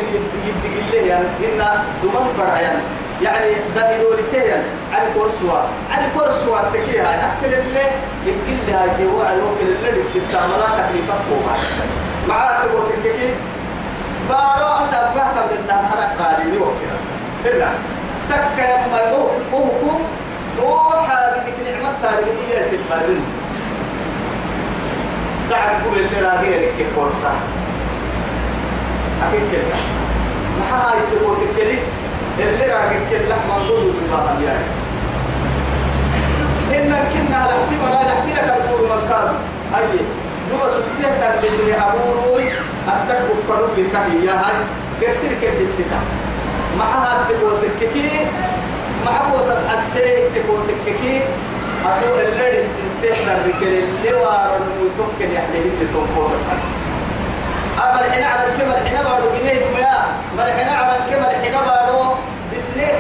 يدق 0.48 0.76
الله 0.82 1.08
يعني. 1.08 1.26
إن 1.26 1.58
دمان 2.04 2.28
فرع 2.38 2.60
يعني. 2.62 2.82
يعني 3.22 3.54
ده 3.76 3.96
إدولتين 3.96 4.64
على 4.94 5.08
كورسوا. 5.18 5.60
على 5.92 6.06
كورسوا 6.18 6.58
تكيها. 6.74 7.32
أكل 7.32 7.54
اللي 7.54 7.86
يدق 8.26 8.60
لها 8.68 8.86
جوا 9.00 9.26
على 9.26 9.42
وكل 9.42 9.88
اللي 9.90 10.00
الستة 10.00 10.40
مرات 10.48 10.70
تكليفات 10.80 11.20
كوما 11.30 11.54
معاه 12.28 12.66
تقول 12.66 12.84
بارو 14.30 14.66
أصابنا 14.66 15.24
قبل 15.42 15.56
النهار 15.60 15.86
حرق 15.86 16.22
قالي 16.22 16.58
وكذا. 16.58 17.00
هنا 17.46 17.72
تك 18.30 18.60
ما 18.92 19.12
هو 19.12 19.28
هو 19.54 19.98
توحى 20.58 21.32
بدك 21.32 21.54
نعمة 21.72 21.94
تاريخية 22.02 22.72
تتبرن 22.72 23.22
سعد 25.50 25.76
قبل 25.86 26.00
اللي 26.00 26.28
راغيرك 26.28 26.74
كورسا 26.96 27.34
أكيد 29.28 29.42
كده 29.52 29.76
ما 30.60 30.66
هاي 30.76 31.00
تقول 31.12 31.38
تكلي؟ 31.38 31.80
اللي 32.40 32.74
راغيك 32.74 33.02
كده 33.12 33.36
منظور 33.50 33.94
بالله 34.02 34.42
يعني. 34.46 34.66
إن 36.76 36.90
كنا 37.14 37.46
الاحتمال 37.46 38.02
الاحتمال 38.02 38.48
كالدور 38.48 38.98
مكان 38.98 39.34
أي. 39.78 40.00
دوبا 40.52 40.68
سبتيه 40.70 41.08
كان 41.20 41.34
بسني 41.44 41.74
أبوروي 41.82 42.44
أتكب 42.88 43.28
قلوب 43.50 43.70
الكهية 43.78 44.32
هاي 44.32 44.56
كسر 45.02 45.32
كده 45.42 45.62
الستا 45.62 46.00
ما 46.78 46.84
هاي 46.84 47.36
تقول 47.36 47.52
تككي 47.62 48.10
ما 49.06 49.12
حبوا 49.12 49.40
تسعسي 49.40 50.30
تقول 50.36 50.60
تككي 50.68 51.22
أقول 51.86 52.20
اللي 52.20 52.60
السنتين 52.60 53.28
الرجال 53.30 53.84
اللي 53.84 54.14
وارا 54.14 54.58
المتوكل 54.58 55.34
يحليه 55.36 55.62
اللي 55.62 55.86
تنقل 55.94 56.36
تسعس 56.36 56.64
أما 57.78 58.06
الحين 58.06 58.24
على 58.24 58.44
الكمل 58.50 58.72
الحين 58.72 59.04
بارو 59.04 59.30
جنيه 59.40 59.66
ما 59.76 60.06
ما 60.38 60.48
الحين 60.48 60.70
على 60.70 60.98
الكمل 60.98 61.26
الحين 61.26 61.54
بارو 61.54 62.14
بسنة 62.56 62.92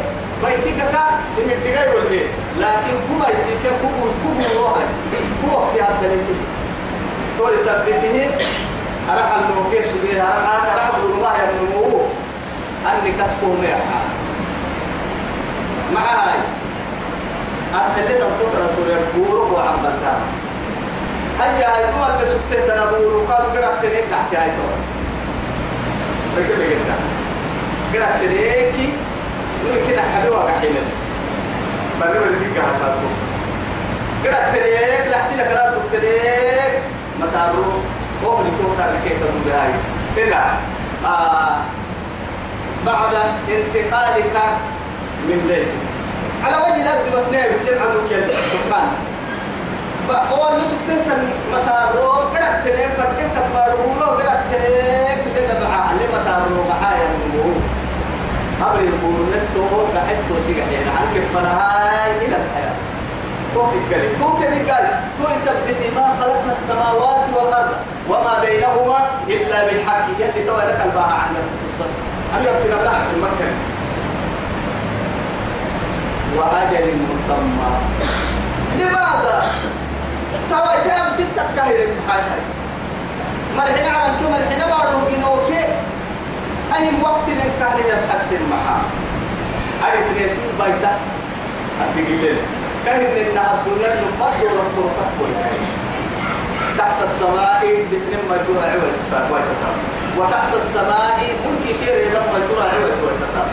بيتك 0.43 0.77
كا 0.91 1.03
الدجاج 1.37 1.87
ولا 1.95 2.23
لكن 2.59 2.95
كم 3.07 3.19
بيتك 3.19 3.71
كم 3.81 3.89
كم 4.23 4.59
روح 4.59 4.77
هو 5.45 5.71
في 5.73 5.81
هذا 5.81 6.05
اللي 6.13 6.58
تقول 7.39 7.59
سبته 7.59 8.29
أنا 9.09 9.35
الموكي 9.39 9.83
سبيه 9.83 10.21
أنا 10.21 10.73
أنا 10.73 10.87
أقول 10.87 11.11
الله 11.11 11.33
يا 11.39 11.51
نمو 11.51 12.01
أني 12.85 13.11
كسبه 13.11 13.53
ميحا 13.61 14.01
مع 15.93 16.01
هاي 16.01 16.39
اللي 17.97 18.13
تنطر 18.13 18.61
الدنيا 18.69 18.99
بورو 19.15 19.55
وعم 19.55 19.75
بلدان. 19.77 20.21
هيا 21.39 21.67
هاي 21.75 21.83
تو 21.83 22.13
اللي 22.13 22.25
سكتة 22.25 22.67
تنبورو 22.67 23.25
قالوا 23.25 23.51
قرأت 23.51 23.81
تنيك 23.81 24.03
تحت 24.11 24.35
هاي 24.35 24.49
تو. 24.49 24.67
ركب 26.37 26.61
جدا 26.61 26.95
قرأت 27.93 28.19
تنيكي 28.21 28.89
نقول 29.65 29.91
كده 29.91 30.01
حلوة 30.01 30.51
كحيلة 30.51 30.81
بقول 31.99 32.27
اللي 32.27 32.39
فيك 32.39 32.57
هتاتو 32.63 33.07
قرأت 34.23 34.55
تنيك 34.55 35.07
لحتي 35.11 35.35
لك 35.35 35.51
لا 35.51 35.73
تنيك 35.91 36.98
متارو 37.21 37.63
اللي 38.39 38.51
توقع 38.61 38.85
لكي 38.85 39.15
تدو 39.15 39.39
بهاي 39.45 39.71
كده 40.17 40.43
آه 41.05 41.57
بعد 42.85 43.13
انتقالك 43.49 44.35
من 45.27 45.45
بيتك 45.47 45.89
على 46.43 46.55
وجه 46.57 46.81
الأرض 46.81 47.15
بس 47.17 47.27
نعم 47.33 47.43
بتجمع 47.43 47.85
ذوك 47.85 48.11
الدكان 48.11 48.87
فأول 50.09 50.57
نسكت 50.61 51.07
المتارو 51.17 52.11
قرأت 52.11 52.63
تنين 52.65 52.89
فرقت 52.97 53.31
تبارو 53.35 54.15
قرأت 54.17 54.39
تنين 54.51 55.17
كل 55.23 55.41
دبعة 55.53 55.91
اللي 55.91 56.05
متارو 56.07 56.63
معايا 56.69 57.05
النمو 57.09 57.51
أمر 58.61 58.79
يقول 58.81 59.25
نتو 59.33 59.85
قاعد 59.95 60.17
توسيق 60.29 60.55
حين 60.69 60.87
عنك 60.97 61.23
فرهاي 61.33 62.11
إلى 62.17 62.35
الحياة 62.35 62.75
توفي 63.53 63.79
قال 63.91 64.19
توفي 64.19 64.71
قال 64.71 64.85
تو 65.17 65.33
يثبت 65.33 65.79
ما 65.95 66.15
خلقنا 66.19 66.51
السماوات 66.51 67.25
والأرض 67.35 67.71
وما 68.09 68.33
بينهما 68.45 68.99
إلا 69.27 69.65
بالحق. 69.65 70.05
يلي 70.19 70.45
تو 70.47 70.57
لك 70.57 70.79
الباها 70.85 71.15
عندك 71.23 71.45
مصطفى 71.65 71.99
أم 72.35 72.41
يبتنا 72.41 72.75
بلا 72.81 72.91
في 72.91 73.15
المكان 73.15 73.55
وأجل 76.37 76.97
مسمى. 77.09 77.71
لماذا؟ 78.79 79.43
ترى 80.49 80.73
كم 80.85 81.55
كهير 81.55 81.87
هاي 82.09 82.21
هاي 82.21 82.41
ملحنا 83.57 83.97
على 83.97 84.13
كم 84.19 84.31
ملحنا 84.31 84.65
بارو 84.65 84.99
بنوكي 85.07 85.65
أي 86.75 86.89
وقت 87.01 87.25
كان 87.59 87.77
يسحسن 87.89 88.39
معها 88.51 88.81
أي 89.85 90.01
سنسين 90.01 90.49
بايتا 90.59 90.91
أتقلل 91.81 92.37
كهن 92.85 93.01
إن 93.17 93.37
الدنيا 93.37 93.91
لما 94.01 94.27
دورة 94.41 95.07
كرة 95.19 95.49
تحت 96.77 97.03
السماء 97.03 97.85
بسن 97.93 98.11
ما 98.29 98.37
ترى 98.47 98.71
عوة 98.71 98.83
ويتسار 98.83 99.75
وتحت 100.17 100.53
السماء 100.55 101.19
ممكن 101.45 101.73
كير 101.85 101.97
لما 102.15 102.39
ترى 102.49 102.63
عوة 102.73 102.99
ويتسار 103.05 103.47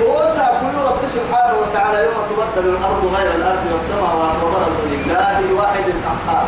توسع 0.00 0.46
كل 0.60 0.76
رب 0.88 1.02
سبحانه 1.16 1.54
وتعالى 1.62 1.98
يوم 2.04 2.18
تبدل 2.30 2.68
الأرض 2.68 3.02
غير 3.16 3.34
الأرض 3.34 3.64
والسماوات 3.72 4.36
وبرزوا 4.44 4.86
لله 4.92 5.38
الواحد 5.38 5.84
القهار 5.94 6.46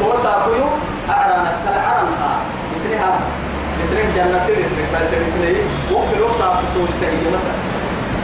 توسع 0.00 0.32
كل 0.46 0.60
أعرانك 1.10 1.54
كالعرنها 1.64 2.32
بسنها 2.74 3.12
بسنها 3.78 4.10
جنة 4.16 4.44
بسنها 4.48 5.00
بسنها 5.02 5.28
بسنها 5.34 5.64
وقت 5.92 6.10
لوسع 6.20 6.46
كسول 6.62 6.88
سيدي 7.00 7.28
مثلا 7.36 7.56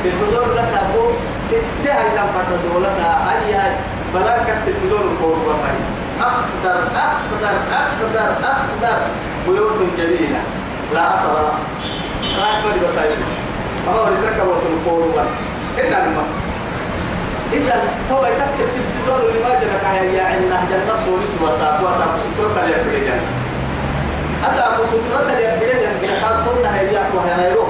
الفدور 0.05 0.47
لسابو 0.55 1.05
ستة 1.49 1.97
لم 2.17 2.29
فرد 2.35 2.61
دولتها 2.73 3.33
أي 3.33 3.55
هاي 3.55 3.73
بلان 4.15 4.45
كانت 4.47 4.69
الفدور 4.69 5.01
الكور 5.01 5.37
وفاي 5.47 5.77
أخضر 6.21 6.79
أخضر 6.95 7.55
أخضر 7.73 8.31
أخضر. 8.43 8.99
بيوت 9.47 9.79
جميلة. 9.99 10.41
لا 10.95 11.15
أثر. 11.15 11.33
لها 11.33 11.53
راكب 12.39 12.89
بسايب 12.89 13.19
أما 13.89 13.97
هو 13.99 14.13
يسرك 14.13 14.39
وقت 14.49 14.63
الكور 14.77 15.09
وفاي 15.09 15.25
إلا 15.79 15.97
لما 15.97 16.23
إذا 17.53 17.83
هو 18.13 18.27
يتكتب 18.27 18.69
التلفزيون 18.69 19.21
لما 19.35 19.51
جنك 19.61 20.15
يا 20.15 20.23
عنا 20.23 20.59
جنة 20.71 20.95
سوليس 21.05 21.31
وساق 21.43 21.81
وساق 21.81 22.19
سترة 22.25 22.65
اليابري 22.65 23.01
جنة 23.01 23.29
أساق 24.51 24.75
سترة 24.87 25.33
اليابري 25.37 25.73
جنة 25.73 26.29
كنا 26.45 26.81
هيجاك 26.81 27.07
وهيروح 27.15 27.69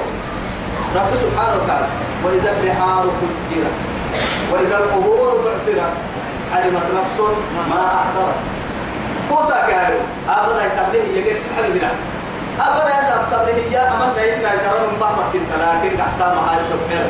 رب 0.95 1.11
سبحانه 1.23 1.63
وتعالى. 1.63 2.08
وإذا 2.23 2.51
البحار 2.59 3.03
فجرت 3.19 3.75
وإذا 4.51 4.77
القبور 4.77 5.41
بعثرت 5.45 5.93
علمت 6.55 6.83
نفس 7.01 7.19
ما 7.69 7.85
أحضرت. 8.01 8.35
توسع 9.29 9.67
كايرو 9.67 9.99
أبدا 10.29 10.65
يتبليه 10.65 11.19
يجيك 11.19 11.37
سبحانه 11.37 11.67
بنا 11.75 11.91
أبدا 12.59 12.89
يسأل 12.89 13.21
تبليه 13.31 13.71
يا 13.77 13.87
أمن 13.93 14.19
إنا 14.19 14.49
ترى 14.49 14.79
من 14.87 14.97
ضعفك 14.99 15.35
انت 15.35 15.51
لكن 15.61 15.97
تحت 15.97 16.19
مع 16.19 16.53
الشبهة 16.53 17.05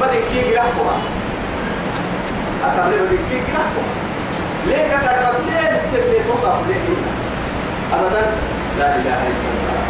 بدك 0.00 0.22
كي 0.32 0.50
جرحكوا 0.50 0.92
أتبليه 2.64 3.00
بدك 3.00 3.18
كي 3.30 3.38
جرحكوا 3.46 3.86
ليه 4.66 4.88
كتبت 4.96 5.40
ليه؟ 5.46 5.80
تبليه 5.92 6.22
توصف 6.28 6.54
ليه؟ 6.68 6.96
أبدا 7.94 8.22
لا 8.78 8.96
إله 8.96 9.18
إلا 9.30 9.48
الله. 9.54 9.80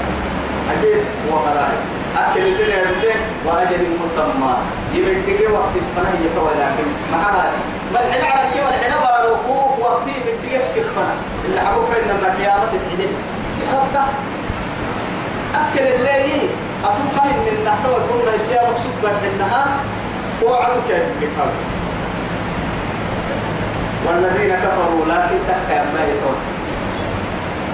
أكيد 0.72 1.04
وغرائب 1.30 1.80
أكل 2.16 2.40
الدنيا 2.46 2.82
بالله 2.84 3.16
وأجل 3.46 3.82
مسمى. 4.04 4.54
يبتدي 4.94 5.46
وقت 5.46 5.74
الفنا 5.82 6.10
يتوى 6.26 6.50
لكن 6.60 6.86
معها 7.12 7.50
ما 7.92 7.98
الحين 8.00 8.24
على 8.24 8.44
كيف؟ 8.54 8.68
الحين 8.68 8.92
باروكوك 9.04 9.78
وقتي 9.78 10.12
بتجي 10.26 10.58
كيف 10.74 10.86
فنا 10.96 11.14
اللي 11.44 11.60
حبوك 11.60 11.88
إنما 12.04 12.34
قيامة 12.38 12.70
الحين 12.78 13.12
ربك 13.72 14.06
أكل 15.54 15.84
الليل. 15.94 16.48
أتوقع 16.84 17.24
إن 17.30 17.46
النحتوى 17.58 17.94
كنا 18.08 18.30
اللي 18.34 18.70
مقصود 18.70 18.94
بحنها 19.02 19.66
وعدك 20.42 20.88
يا 20.90 20.98
والذين 24.06 24.54
كفروا 24.56 25.04
لكن 25.06 25.36
تكا 25.48 25.84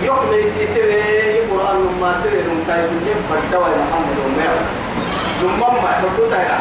يوم 0.02 0.32
يسيتي 0.32 0.80
القرآن 1.40 1.76
لما 1.76 2.14
سير 2.22 2.44
كاي 2.66 2.82
بنجيب 2.88 3.16
فدوا 3.30 3.68
محمد 3.68 4.16
ومعه. 4.24 4.60
لما 5.42 5.68
ما 5.82 5.90
يحبوا 5.90 6.24
سيرا 6.24 6.60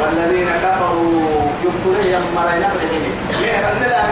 والذين 0.00 0.48
كفروا 0.64 1.50
يكفرون 1.64 2.06
يوم 2.12 2.26
مرينا 2.36 2.68
بالحين 2.72 3.12
مهر 3.42 3.64
أن 3.72 3.82
لا 3.90 4.02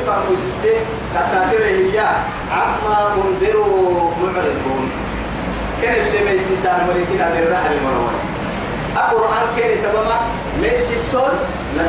يفهموا 0.00 0.36
جدي 0.42 0.74
كتاتير 1.14 1.64
هي 1.64 1.98
عما 2.52 3.14
منذروا 3.16 4.10
معرضون. 4.22 4.90
كان 5.82 5.94
اللي 6.06 6.24
ما 6.24 6.30
يسيسان 6.30 6.88
ولكن 6.88 7.22
هذا 7.22 7.38
الرحل 7.38 7.72
المروان 7.72 8.18
القرآن 8.96 9.46
كان 9.56 9.70
تبما 9.82 10.18
ليس 10.62 10.92
الصل 10.92 11.32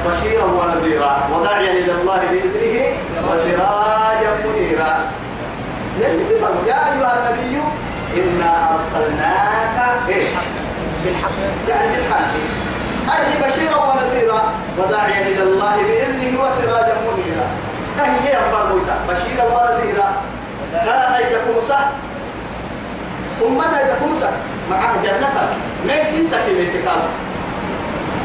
بشيرا 0.05 0.43
ونذيرا. 0.43 1.29
وداعيا 1.33 1.71
إلى 1.71 1.91
الله 1.91 2.21
بإذنه 2.31 2.97
وسراجا 3.31 4.31
منيرا. 4.45 5.11
صفر 5.99 6.53
يا 6.67 6.73
أيها 6.73 7.11
النبي 7.17 7.61
إنا 8.17 8.51
أرسلناك 8.73 9.77
بالحق. 10.07 11.39
يعني 11.69 11.95
بالحق. 11.95 12.31
أي 13.09 13.49
بشيرا 13.49 13.75
ونذيرا 13.75 14.41
وداعيا 14.77 15.21
إلى 15.27 15.43
الله 15.43 15.75
بإذنه 15.75 16.41
وسراجا 16.41 16.95
منيرا. 17.05 17.47
كهي 17.97 18.33
يا 18.33 18.39
برموتا 18.51 18.95
بشيرا 19.09 19.43
ونذيرا. 19.43 20.09
لا 20.73 21.17
أيدكم 21.17 21.67
صح 21.69 21.89
أمتا 23.47 23.79
أيدكم 23.79 24.15
صح 24.21 24.29
معها 24.71 24.93
جنة 25.03 25.49
ما 25.87 25.93
يسيسك 25.93 26.43
الاتقال 26.47 27.01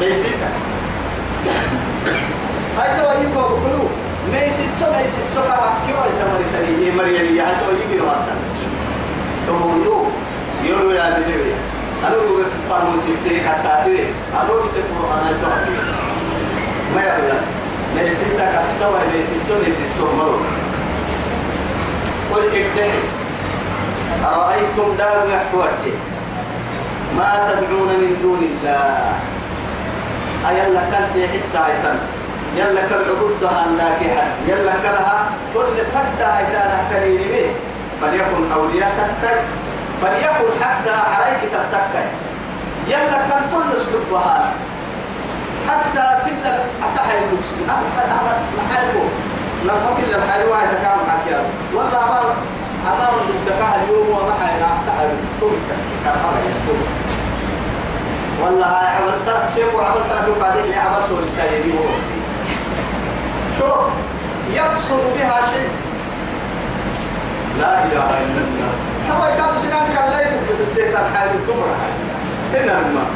ما 0.00 0.06
هاي 2.78 2.88
تويتوا 3.00 3.42
بقلوب 3.42 3.83
ليس 4.34 4.60
السنة 4.60 5.02
ليس 5.02 5.18
السنة 5.18 5.56
كيف 5.86 5.96
يتمر 5.96 6.40
تريه 6.52 6.92
مريم 6.92 7.36
يعني 7.36 7.56
تو 7.60 7.70
يجي 7.72 7.96
نواتا 8.02 8.34
تو 9.46 9.54
يو 9.84 10.06
يو 10.64 10.90
يا 10.90 11.10
دليل 11.10 11.54
أنا 12.06 12.14
أقول 12.14 12.44
فرمون 12.70 13.00
تبتدي 13.06 13.40
كتاتي 13.40 14.04
أنا 14.32 14.48
أقول 14.48 14.62
بس 14.64 14.76
القرآن 14.76 15.26
تو 15.42 15.48
ما 16.94 17.02
يبغى 17.02 17.38
ليس 17.96 18.22
السنة 18.26 18.46
كسوة 18.46 19.00
ليس 19.14 19.30
السنة 19.36 19.58
ليس 19.66 19.80
السنة 19.84 20.14
مرو 20.18 20.38
قل 22.32 22.42
ابتدي 22.44 22.98
أرأيتم 24.24 24.96
دار 24.98 25.26
يحوك 25.30 25.94
ما 27.16 27.50
تدعون 27.52 27.88
من 27.88 28.16
دون 28.22 28.38
الله 28.38 29.12
أيلا 30.48 30.80
كان 30.90 31.08
سيحس 31.14 31.56
عيطان 31.56 31.98
يلا 32.56 32.80
كل 32.88 33.04
عبود 33.10 33.44
عندك 33.44 34.00
حد 34.16 34.32
يلا 34.48 34.72
كلها 34.82 35.18
كل 35.54 35.76
فرد 35.94 36.20
إذا 36.20 36.84
كريم 36.90 37.16
به 37.32 37.50
فليكن 38.00 38.52
أولياء 38.54 38.92
تكاي 38.98 39.40
فليكن 40.02 40.64
حتى 40.64 40.90
عليك 40.90 41.40
تتكاي 41.52 42.08
يلا 42.88 43.18
كم 43.28 43.42
كل 43.52 43.76
اسلوب 43.76 44.02
وهذا. 44.10 44.52
حتى 45.68 46.06
في 46.24 46.30
الأصح 46.30 47.04
المسلم 47.22 47.70
أحمد 47.70 48.38
محلكم. 48.58 49.08
لما 49.64 49.94
في 49.96 50.16
الحال 50.16 50.48
واحد 50.48 50.68
كان 50.82 50.98
حكيا 51.10 51.42
والله 51.74 52.04
أمام 52.04 52.24
أمام 52.86 53.14
الدكاء 53.28 53.80
اليوم 53.84 54.08
وما 54.08 54.34
حينا 54.46 54.66
أصح 54.66 54.96
توك 55.40 55.52
كان 56.04 56.14
والله 58.42 58.66
عمل 58.66 59.20
سرق 59.24 59.50
شيء 59.54 59.74
وعمل 59.76 60.00
سرق 60.08 60.38
بعدين 60.40 60.74
عمل 60.74 61.02
سوري 61.08 61.26
سيدي 61.36 61.74
شوف 63.64 63.84
يقصد 64.54 65.02
بها 65.16 65.40
شيء. 65.52 65.70
لا 67.60 67.84
إله 67.84 68.08
إلا 68.24 68.40
الله. 68.46 68.70
هو 69.10 69.22
كان 69.38 69.58
سنان 69.58 69.86
كان 69.94 70.06
لا 70.10 70.20
يتبع 70.20 70.60
السيطان 70.60 71.04
حال 71.14 71.28
الكفر. 71.28 71.68
هنا 72.54 72.74
الماء 72.80 73.10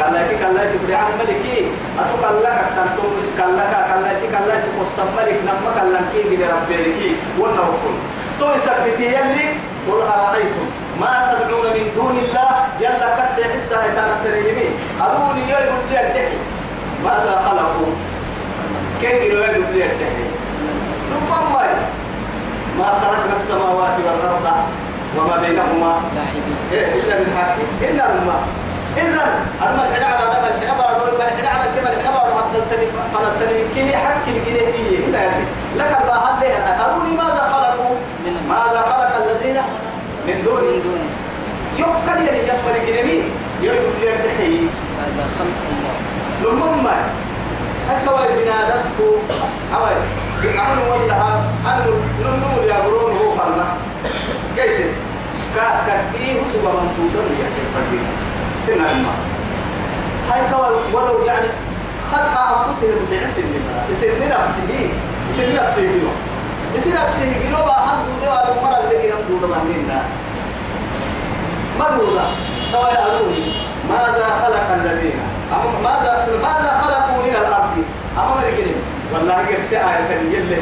قال 0.00 0.14
لك 0.14 0.42
قال 0.42 0.54
لك 0.54 0.70
تبرع 0.74 0.98
عن 0.98 1.12
ملكي. 1.18 1.58
أتوقع 1.98 2.30
لك 2.30 2.58
تنتم 2.76 3.08
قال 3.40 3.56
لك 3.56 3.74
قال 3.90 4.02
لك 4.02 4.34
قال 4.34 4.48
لك 4.48 4.62
تقص 4.66 4.96
ملك. 5.18 5.38
نما 5.48 5.70
قال 5.78 5.92
لك 5.92 6.04
كي 6.12 6.22
بني 6.28 6.44
ربي 6.44 7.16
والنوكل 7.38 7.94
تو 8.40 8.46
يثبتي 8.54 9.06
يلي 9.06 9.46
قل 9.88 10.00
أرأيتم 10.02 10.66
ما 11.00 11.12
تدعون 11.32 11.66
من 11.66 11.86
دون 11.96 12.16
الله؟ 12.24 12.50
يلا 12.80 13.08
كسي 13.18 13.44
حسا 13.44 13.84
يتانا 13.86 14.16
تريمين 14.24 14.72
أروني 15.00 15.50
يقول 15.50 15.82
لي 15.90 16.28
ماذا 17.04 17.42
خلقوا؟ 17.46 17.92
كيف 19.04 19.22
يقول 19.22 19.40
لي 19.74 19.84
ربما 21.14 21.64
ما 22.78 22.84
خلقنا 22.84 23.32
السماوات 23.32 23.96
والأرض 24.04 24.46
وما 25.16 25.36
بينهما. 25.36 26.00
إيه 26.72 26.86
إلا 26.94 27.18
بالحق. 27.18 27.56
إلا 27.82 28.04
الماء 28.14 28.42
إذا 28.96 29.24
أما 29.62 29.82
نبى 30.38 30.46
الحلال 30.48 30.80
على 30.84 31.28
الحلال 31.28 31.46
على 31.46 31.64
كما 32.04 32.18
عبد 32.18 32.56
التني 32.56 32.86
فلتني 33.12 33.58
كي 33.74 33.96
حق 33.96 34.26
الجنيه 34.26 35.06
هنا 35.06 35.30
لك 35.76 35.98
الباهات 36.00 36.42
لها 36.42 36.84
أروني 36.84 37.16
ماذا 37.16 37.42
خلقوا؟ 37.52 37.96
ماذا 38.48 38.80
خلق 38.90 39.12
الذين 39.24 39.58
من 40.26 40.42
دون 40.44 40.60
من 40.60 40.82
دون 40.84 41.00
يبقى 41.78 42.14
لي 42.20 42.38
يبقى 42.38 42.72
لي 44.00 44.14
الحي 44.24 44.56
هذا 45.00 45.24
خلق 45.38 45.60
الله. 45.70 45.94
لما 46.42 46.96
أكوي 47.90 48.28
بنادتك 48.44 48.84
أوي. 49.74 49.96
أنا 50.44 50.82
ولا 50.94 51.16
أنا 51.66 51.86
نمو 52.20 52.62
يا 52.68 52.80
برون 52.86 53.12
هو 53.16 53.30
فرنا 53.36 53.66
كيف؟ 54.56 54.86
كا 55.56 55.62
كديه 55.86 56.40
سوى 56.52 56.72
من 56.72 56.88
تودر 56.96 57.26
يحكي 57.40 57.64
فردين 57.74 58.06
إن 58.68 58.96
الماء 58.96 59.14
هاي 60.30 60.40
كوال 60.52 60.94
ولو 60.94 61.24
يعني 61.24 61.46
خلق 62.12 62.38
أنفسهم 62.38 63.06
بعسل 63.10 63.42
لما 63.42 63.84
يسن 63.90 64.28
نفسه 64.28 64.90
يسن 65.30 65.62
نفسه 65.62 65.82
بيو 65.82 66.08
يسن 66.76 66.94
نفسه 67.04 67.50
بقى 67.52 67.86
هم 67.86 68.04
دودة 68.20 68.32
على 68.32 68.48
المرة 68.52 68.90
اللي 68.90 69.12
هم 69.12 69.18
دودة 69.40 69.54
مننا 69.64 70.02
مدودة 71.80 72.24
كوال 72.72 72.96
أروني 72.96 73.52
ماذا 73.90 74.26
خلق 74.42 74.72
الذين؟ 74.74 75.18
ماذا 75.84 76.28
ماذا 76.42 76.80
خلقوا 76.84 77.22
من 77.22 77.30
الأرض؟ 77.30 77.73
أما 78.18 78.34
مرقين 78.34 78.74
والله 79.12 79.34
قد 79.34 79.62
سأل 79.70 80.04
يلي 80.34 80.56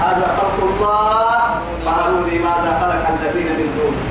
هذا 0.00 0.36
خلق 0.38 0.58
الله. 0.62 1.42
فهروني 1.86 2.38
ماذا 2.38 2.78
خلق 2.80 3.04
الذين 3.20 3.46
من 3.46 3.68
دونه 3.76 4.02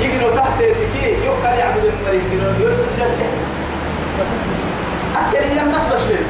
يجنوا 0.00 0.36
تحت 0.36 0.58
تكي 0.58 1.06
يقال 1.24 1.58
يعبد 1.58 1.84
المريض 1.84 2.32
يجنوا 2.32 2.52
يم 5.56 5.68
نفس 5.68 5.92
الشيء. 5.92 6.26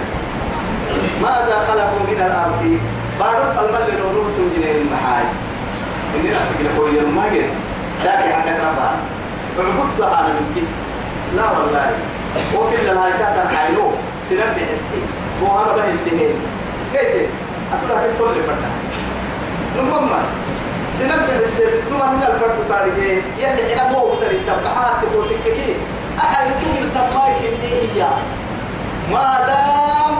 ماذا 1.22 1.56
خلقوا 1.68 2.02
من 2.08 2.20
الأرض؟ 2.26 2.78
بارو 3.20 3.52
فالمزل 3.56 4.02
ونور 4.02 4.30
سنجنين 4.36 4.76
المحاي. 4.76 5.24
إني 6.16 6.30
نفسك 6.30 6.58
لقول 6.64 6.94
يوم 6.94 7.16
ما 7.16 7.28
جيت 7.32 7.50
لكن 8.04 8.32
حتى 8.32 8.50
ربها 8.50 8.96
عبدتها 9.58 10.20
أنا 10.20 10.28
منك 10.28 10.64
لا 11.36 11.50
والله. 11.50 11.90
وفي 12.54 12.74
الهايكات 12.74 13.36
الحيلو 14.32 14.42
سنبه 14.42 14.66
حسي 14.72 15.00
وهذا 15.42 15.72
به 15.76 15.90
الدهين 15.90 16.34
كيف 16.92 17.28
أتلا 17.72 18.06
كنت 18.06 18.18
تولي 18.18 18.42
فرنا 18.42 18.70
المهم 19.78 20.10
سنبه 20.98 21.38
حسي 21.40 21.64
ثم 21.90 21.96
من 22.12 22.22
الفرد 22.22 22.58
تاريخي 22.68 23.12
يلي 23.38 23.68
حين 23.68 23.78
أبوه 23.78 24.16
تريد 24.20 24.40
تبحات 24.46 25.04
تقول 25.12 25.28
تككي 25.28 25.74
أحد 26.18 26.46
تقول 26.46 26.90
تبقاك 26.94 27.36
هي 27.62 28.06
ما 29.12 29.38
دام. 29.46 30.14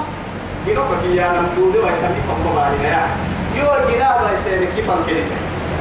جنوبك 0.67 1.05
يا 1.15 1.33
نمدود 1.33 1.77
ويتمي 1.77 2.21
فم 2.29 2.59
علينا. 2.59 2.89
يا 2.89 3.07
يو 3.57 3.95
جنابا 3.95 4.33
يسير 4.35 4.65
كيف 4.77 4.87
كده 5.07 5.25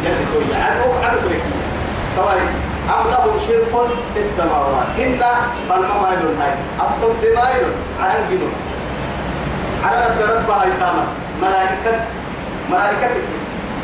يلي 0.06 0.26
تقول 0.32 0.44
عدو 0.62 0.92
عدو 1.04 1.30
لك 1.30 1.42
طوالي 2.18 2.42
أم 2.90 3.06
لهم 3.12 3.40
شرك 3.48 3.74
في 4.14 4.20
السماوات. 4.26 4.88
إن 5.00 5.22
فالموائل 5.70 6.22
هاي 6.42 6.54
أفضل 6.80 7.14
دمائل 7.24 7.66
على 8.02 8.14
الجنوب 8.20 8.54
على 9.86 10.08
الدرد 10.08 10.48
بهاي 10.48 10.70
تاما. 10.80 11.06
ملائكة. 11.42 12.06
ملائكتك. 12.72 13.28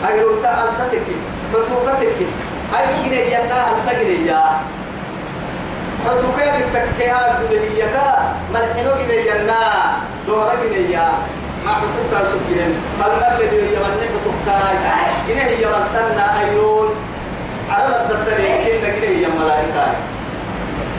أيروتا 0.07 0.63
ألستك 0.63 1.01
فتوكتك. 1.53 2.19
أي 2.77 2.85
جنية 3.05 3.37
ينا 3.37 3.59
ألسجنيه 3.71 4.31
يا 4.31 4.43
فتوكا 6.05 6.45
بالتكيها 6.57 7.39
الدنيا 7.41 7.87
ملحنو 8.53 8.91
جنية 9.01 9.31
ينا 9.31 9.61
دورا 10.27 10.53
جنية. 10.55 11.07
ما 11.65 11.71
فتوكا 11.71 12.27
سجنين 12.27 12.71
فالمال 12.99 13.41
اللي 13.41 13.75
يمنك 13.75 14.13
تبكاي 14.25 14.77
جنية. 15.27 15.67
يمسنا 15.67 16.25
أيرون 16.41 16.89
على 17.69 18.01
الدفتر 18.01 18.39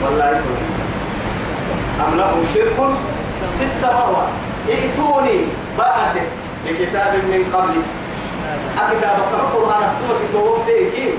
والله 0.03 0.25
يقول 0.25 0.59
أم 2.07 2.17
لهم 2.17 2.45
شرك 2.53 2.91
في 3.59 3.63
السماوات؟ 3.65 4.29
ائتوني 4.69 5.39
بعد 5.77 6.15
بكتاب 6.65 7.13
من 7.13 7.51
قبل 7.53 7.81
أكتاب 8.77 9.17
القرآن 9.33 9.83
أكتب 9.83 10.17
كتاب 10.29 10.65
ديكي 10.65 11.13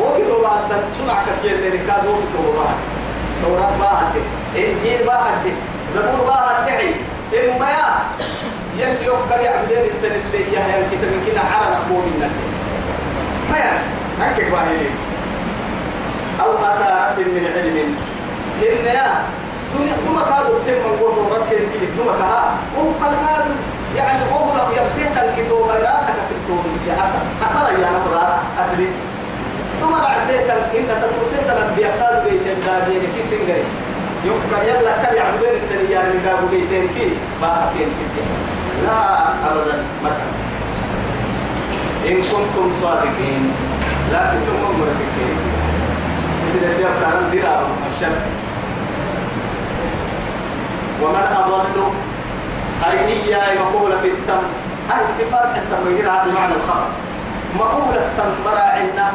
هو 0.00 0.04
كتاب 0.14 0.42
بعد 0.42 0.82
سمع 0.98 1.14
كثير 1.22 1.56
من 1.56 1.66
الكتاب 1.72 2.06
هو 2.06 2.14
كتاب 2.14 2.54
بعد. 2.56 2.76
توراة 3.42 3.78
بعد. 3.80 4.12
إنجيل 4.56 5.06
بعد. 5.06 5.52
زبور 5.94 6.26
بعد. 6.26 6.66
دعي. 6.66 6.94
إما 7.32 7.66
يا 7.70 7.94
يلي 8.78 9.04
يوكل 9.06 9.40
يعبدين 9.44 9.78
التنبيه 9.78 10.58
يا 10.58 10.78
الكتاب 10.78 11.10
كنا 11.26 11.40
على 11.40 11.76
أبو 11.76 11.94
منا 12.00 12.30
ما 13.50 13.58
يعني 13.58 13.78
هكذا 14.20 14.50
أو 16.40 16.50
أثارة 16.58 17.18
من 17.18 17.44
علم. 17.54 17.76
إن 18.62 18.86
يا 18.86 19.06
دنيا 19.74 19.96
ثم 20.06 20.18
كادوا 20.30 20.58
تم 20.66 20.78
من 20.84 20.96
قوة 21.00 21.18
ورد 21.30 21.42
كيف 21.50 21.90
ثم 21.96 22.08
كها 22.20 22.56
قال 23.00 23.14
كادوا 23.26 23.56
يعني 23.96 24.22
هو 24.32 24.46
لو 24.58 24.66
يبتيه 24.78 25.10
الكتاب 25.22 25.66
يراتك 25.80 26.18
في 26.28 26.34
الكتاب. 26.36 26.64
يا 26.88 26.94
أثر 27.46 27.66
يا 27.82 27.90
نقرأ 27.96 28.42
أسري. 28.62 28.88
ثم 29.80 29.94
رعتيه 29.94 30.52
إن 30.52 30.86
تتركيه 30.88 31.52
الأنبياء 31.52 31.92
قالوا 32.00 32.24
بيتين 32.24 32.56
دابين 32.66 33.02
في 33.14 33.22
سنجري. 33.22 33.64
يمكن 34.24 34.66
يلا 34.68 35.02
كان 35.02 35.16
يعبدون 35.16 35.48
الدنيا 35.62 36.00
من 36.02 36.18
قابوا 36.26 36.48
بيتين 36.48 36.88
كي 36.96 37.08
باقين 37.40 37.88
كي 38.14 38.22
لا 38.86 39.28
أبدا 39.50 39.76
مكان 40.04 40.32
إن 42.08 42.16
كنتم 42.16 42.72
صادقين 42.82 43.52
لكن 44.12 44.38
ثم 44.46 44.62
مرتكين 44.80 45.36
الديار 46.62 46.90
تعالى 47.00 47.30
ديرا 47.30 47.66
الشرق 47.94 48.22
ومن 51.02 51.36
أضل 51.38 51.92
أي 52.90 52.98
هي 52.98 53.58
مقولة 53.58 53.96
في 54.00 54.08
التم 54.08 54.42
أي 54.92 55.04
استفاد 55.04 55.48
حتى 55.56 55.76
ما 55.84 56.10
على 56.10 56.30
بمعنى 56.30 56.54
الخبر 56.54 56.86
مقولة 57.58 57.96
التم 58.06 58.30
مراعنا 58.44 59.12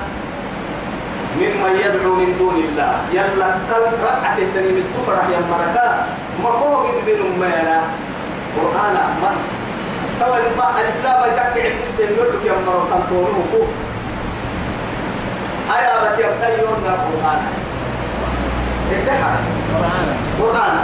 ممن 1.38 1.75
يدعو 1.86 2.15
من 2.15 2.36
دون 2.39 2.56
الله 2.56 2.93
يلا 3.12 3.47
كل 3.69 3.86
ركعة 4.04 4.38
التنين 4.38 4.78
التفرس 4.78 5.30
يا 5.30 5.39
مركا 5.52 6.06
مقوم 6.43 6.91
بن 7.06 7.21
مينا 7.39 7.82
قرآن 8.58 8.95
من 9.21 9.36
طبعا 10.21 10.39
ما 10.58 10.82
الإسلام 10.82 11.32
يتكع 11.32 11.67
السيد 11.82 12.10
يقول 12.12 12.28
لك 12.28 12.45
يا 12.45 12.54
مرة 12.67 12.88
تنطونه 12.91 13.67
آية 15.75 15.93
بتيبتيون 16.03 16.82
القرآن. 16.86 17.41
انتهى 18.91 19.32
قرآن. 19.73 20.08
قرآن. 20.41 20.77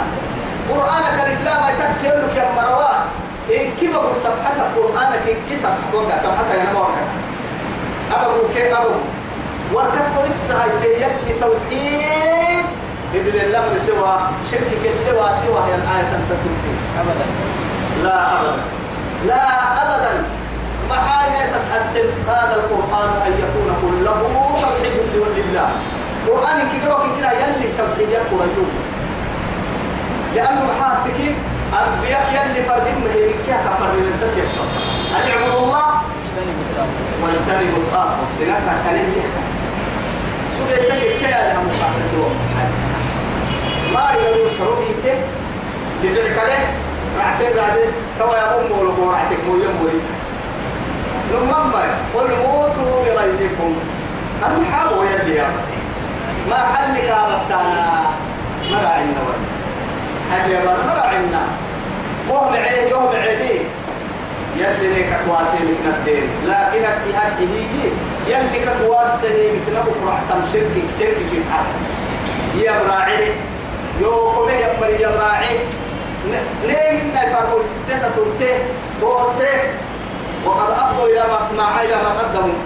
قرآن 0.70 1.04
كان 1.18 1.44
لا 1.44 1.60
ما 1.60 1.70
يتكلم 1.70 2.26
لك 2.26 2.36
يا 2.36 2.48
مروان 2.56 3.02
إن 3.50 3.70
كيف 3.80 3.94
أقول 3.94 4.16
صفحة 4.16 4.56
القرآن 4.66 5.12
إن 5.12 5.36
كي 5.48 5.56
صفحة 5.56 6.18
صفحة 6.18 6.54
يا 6.54 6.72
مورك 6.74 6.98
أبو 8.12 8.48
كي 8.54 8.72
أبو. 8.72 8.94
وركت 9.72 10.06
هاي 10.50 10.70
يلي 11.02 11.40
توحيد. 11.40 12.64
إذن 13.14 13.40
الله 13.40 13.78
سوى 13.86 14.18
شرك 14.50 14.70
كل 14.82 15.16
سوى 15.46 15.60
هي 15.66 15.74
الآية 15.74 16.06
تنتهي. 16.12 16.74
أبدا. 17.00 17.26
لا 18.04 18.40
أبدا. 18.40 18.56
لا 19.26 19.42
أبدا. 19.82 20.35
محايا 20.90 21.42
تسحسن 21.54 22.06
هذا 22.28 22.54
القرآن 22.54 23.10
أن 23.26 23.32
يكون 23.44 23.68
كله 23.82 24.18
توحيد 24.62 24.94
لله 25.36 25.68
قرآن 26.28 26.58
كده 26.72 26.96
كده 27.18 27.30
يلي 27.32 27.68
توحيد 27.78 28.08
يقول 28.10 28.48
لأنه 30.34 30.60
محاتك 30.64 31.18
أنبياء 31.72 32.24
يلي 32.36 32.62
فرد 32.68 32.86
مهيرك 33.04 33.48
يا 33.48 33.56
كفر 33.56 33.92
من 33.92 34.18
تتيسر 34.20 34.66
أن 35.16 35.28
يعبدوا 35.28 35.60
الله؟ 35.64 35.86
واجتنبوا 37.22 37.82
الطاغوت 37.82 38.30
سنة 38.38 38.58
كلمة 38.84 39.16
يحكى 39.16 39.42
سورة 40.58 40.76
تشك 40.88 41.20
كلا 41.20 41.30
لها 41.30 41.60
مقابلته 41.68 42.28
ما 43.94 44.10
يقولوا 44.14 44.50
سروبيك 44.58 45.04
بفعل 46.02 46.46
له 46.48 46.68
رعتين 47.18 47.56
رعتين. 47.56 47.90
توا 48.18 48.36
يا 48.36 48.60
أم 48.60 48.78
ولو 48.78 49.10
رعتك 49.10 49.38
مو 49.48 49.54
يوم 49.56 50.00
لما 51.32 51.82
قل 52.14 52.30
موتوا 52.44 53.04
بغيظكم 53.04 53.76
أم 54.46 54.64
حابوا 54.72 55.04
يلي 55.04 55.42
ما 56.50 56.56
حل 56.56 56.94
كابتنا 56.96 58.02
مرعي 58.70 59.02
النوى 59.02 59.36
هل 60.32 60.50
يا 60.50 60.60
مرعي 60.64 61.16
عنا 61.16 61.42
وهم 62.28 62.52
عين 62.54 62.88
يوم 62.88 63.08
عيني 63.08 63.60
يلي 64.56 65.04
كواسي 65.26 65.58
من 65.60 65.94
الدين. 65.98 66.26
لكن 66.46 66.84
الجهاد 66.84 67.38
هي 67.40 67.90
يلي 68.26 68.66
كواسي 68.80 69.50
من 69.50 69.74
نبوك 69.76 70.00
رحتم 70.06 70.40
شركي 70.52 70.82
شركي 70.98 71.36
تسعة 71.36 71.64
يا 72.62 72.82
براعي. 72.82 73.32
يو 74.00 74.32
كمه 74.32 74.52
يا 74.52 74.80
بري 74.80 75.00
يا 75.02 75.08
براعي. 75.08 75.58
ليه 76.66 76.90
إن 76.90 77.10
يفرقوا 77.14 77.62
تتا 77.88 78.10
ترتي 78.16 78.52
فورتي 79.00 79.54
وقد 80.46 80.70
أفضوا 80.70 81.06
إلى 81.06 81.22
ما 81.56 81.82
إلى 81.82 81.96
ما 82.04 82.10
قدموا. 82.20 82.58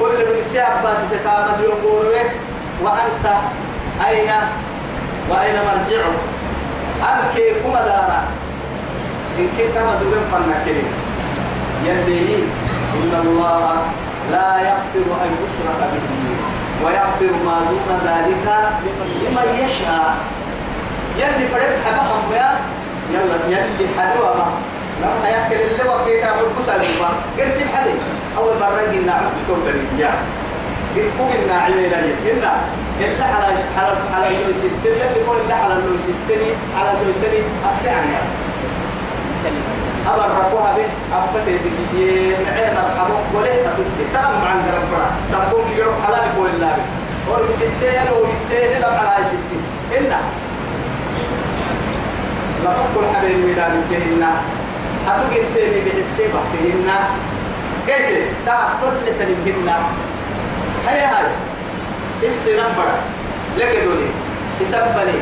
كل 0.00 0.18
من 0.18 0.44
سياب 0.44 0.82
باس 0.82 0.98
تتامل 1.10 1.64
يوم 1.64 1.78
بوروه 1.82 2.26
وأنت 2.82 3.24
أين 4.08 4.30
وأين 5.30 5.56
مرجعه؟ 5.68 6.14
أنك 7.02 7.36
كما 7.62 7.80
دارا. 7.88 8.20
إن 9.38 9.48
كنت 9.58 9.74
كما 9.74 9.92
دورين 10.00 10.24
فنكرين 10.32 10.90
يلي 11.84 12.34
إن 12.94 13.12
الله 13.24 13.76
لا 14.32 14.50
يغفر 14.68 15.06
أن 15.24 15.30
يشرك 15.42 15.80
به 15.92 16.04
ويغفر 16.84 17.32
ما 17.46 17.56
دون 17.68 17.90
ذلك 18.06 18.46
لمن 19.22 19.48
يشاء. 19.64 20.14
يلي 21.18 21.46
فرق 21.48 21.72
حبهم 21.86 22.32
يا 22.34 22.50
يلا 23.12 23.36
يلي 23.48 23.86
حلوة 23.98 24.46
لما 25.02 25.28
يأكل 25.28 25.54
اللي 25.54 25.84
وقيت 25.90 26.24
أبو 26.24 26.42
المسلمة 26.46 27.08
قرسم 27.38 27.68
حدي. 27.74 27.94
أول 28.38 28.54
مرة 28.60 28.82
قلنا 28.92 29.12
عبد 29.12 29.32
الكوكب 29.40 29.76
يا. 29.98 30.12
قلنا 31.18 31.54
علينا 31.64 31.96
قلنا 32.24 32.52
إلا 33.00 33.24
حلا 33.24 33.48
حلا 33.76 33.94
حلا 34.12 34.28
لو 34.28 34.52
ستني 34.62 34.96
يلي 35.02 35.20
كل 35.26 35.36
إلا 35.46 35.54
حلا 35.56 35.74
لو 35.74 35.96
ستني 36.06 36.50
على 36.78 36.90
لو 37.00 37.12
سني 37.22 37.40
أفتح 37.68 37.92
عنها. 37.98 38.22
أبر 40.12 40.28
ربوها 40.40 40.72
به. 40.76 40.88
أبتة 41.16 41.56
تجي 41.64 42.34
معين 42.44 42.74
مرحبا 42.74 43.16
وله 43.34 43.54
أتوقع 43.68 44.06
ترى 44.14 44.48
عند 44.50 44.66
ربنا. 44.76 45.06
سبوك 45.32 45.66
يروح 45.78 45.96
حلال 46.06 46.24
يقول 46.34 46.48
الله 46.54 46.76
اور 47.30 47.42
بستين 47.50 48.06
وبتين 48.16 48.80
لا 48.80 48.86
على 48.86 49.24
ستين 49.24 49.62
إنا. 49.98 50.20
لا 52.64 52.70
تقول 52.70 53.04
حبيب 53.14 53.38
ميدان 53.46 53.84
كهنا 53.90 54.32
أتوقع 55.06 55.42
تاني 55.54 55.80
بحسي 55.86 56.22
بحتهنا 56.22 56.98
كيف؟ 57.86 58.28
تعب 58.46 58.68
كل 58.80 59.12
تنبهنا 59.18 59.76
هاي 60.86 61.00
هاي. 61.00 61.26
السنة 62.22 62.62
برا 62.76 62.96
لك 63.58 63.82
دوني. 63.84 64.08
يسبني. 64.60 65.18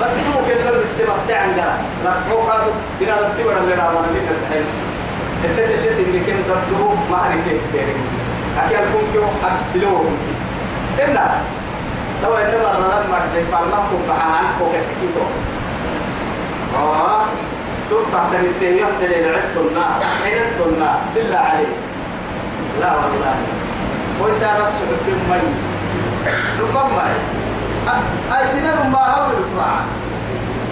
بس 0.00 0.10
تو 0.10 0.48
كده 0.48 0.80
بس 0.80 1.00
مفتاح 1.00 1.42
عندنا. 1.42 1.78
لا 2.04 2.12
مو 2.28 2.40
هذا 2.50 2.72
بنا 3.00 3.14
تبرد 3.38 3.72
لنا 3.72 3.88
وانا 3.88 4.06
لنا 4.06 4.32
الحين؟ 4.42 4.64
أنت 5.44 5.58
اللي 5.58 6.02
اللي 6.02 6.20
كان 6.26 6.36
تدرو 6.44 6.88
ما 7.10 7.16
عرف 7.16 7.48
كيف 7.48 7.60
تاني 7.72 7.92
أكيد 8.58 8.92
كون 8.92 9.04
كيو 9.12 9.22
حد 9.42 9.56
بلو 9.74 10.04
إلا. 10.98 11.26
لو 12.22 12.36
إن 12.36 12.52
مرة 12.62 13.02
لما 13.06 13.18
تفعل 13.34 13.64
ما 13.64 13.76
كنت 13.90 14.10
عن 14.10 14.44
كوكا 14.58 14.78
كيتو 15.00 15.24
آه. 16.76 17.24
تقطع 17.90 18.24
تنتهي 18.32 18.80
يصل 18.80 19.04
إلى 19.04 19.28
عدتنا 19.36 19.84
عدتنا 20.26 20.90
بالله 21.14 21.38
عليك. 21.38 21.76
لا 22.80 22.90
والله. 22.96 23.36
ويسار 24.20 24.58
السحب 24.68 25.06
من 25.30 25.42
ربما 26.60 27.04
أي 28.36 28.46
سنة 28.46 28.88
ما 28.92 29.04
هو 29.14 29.26
الفرع؟ 29.26 29.80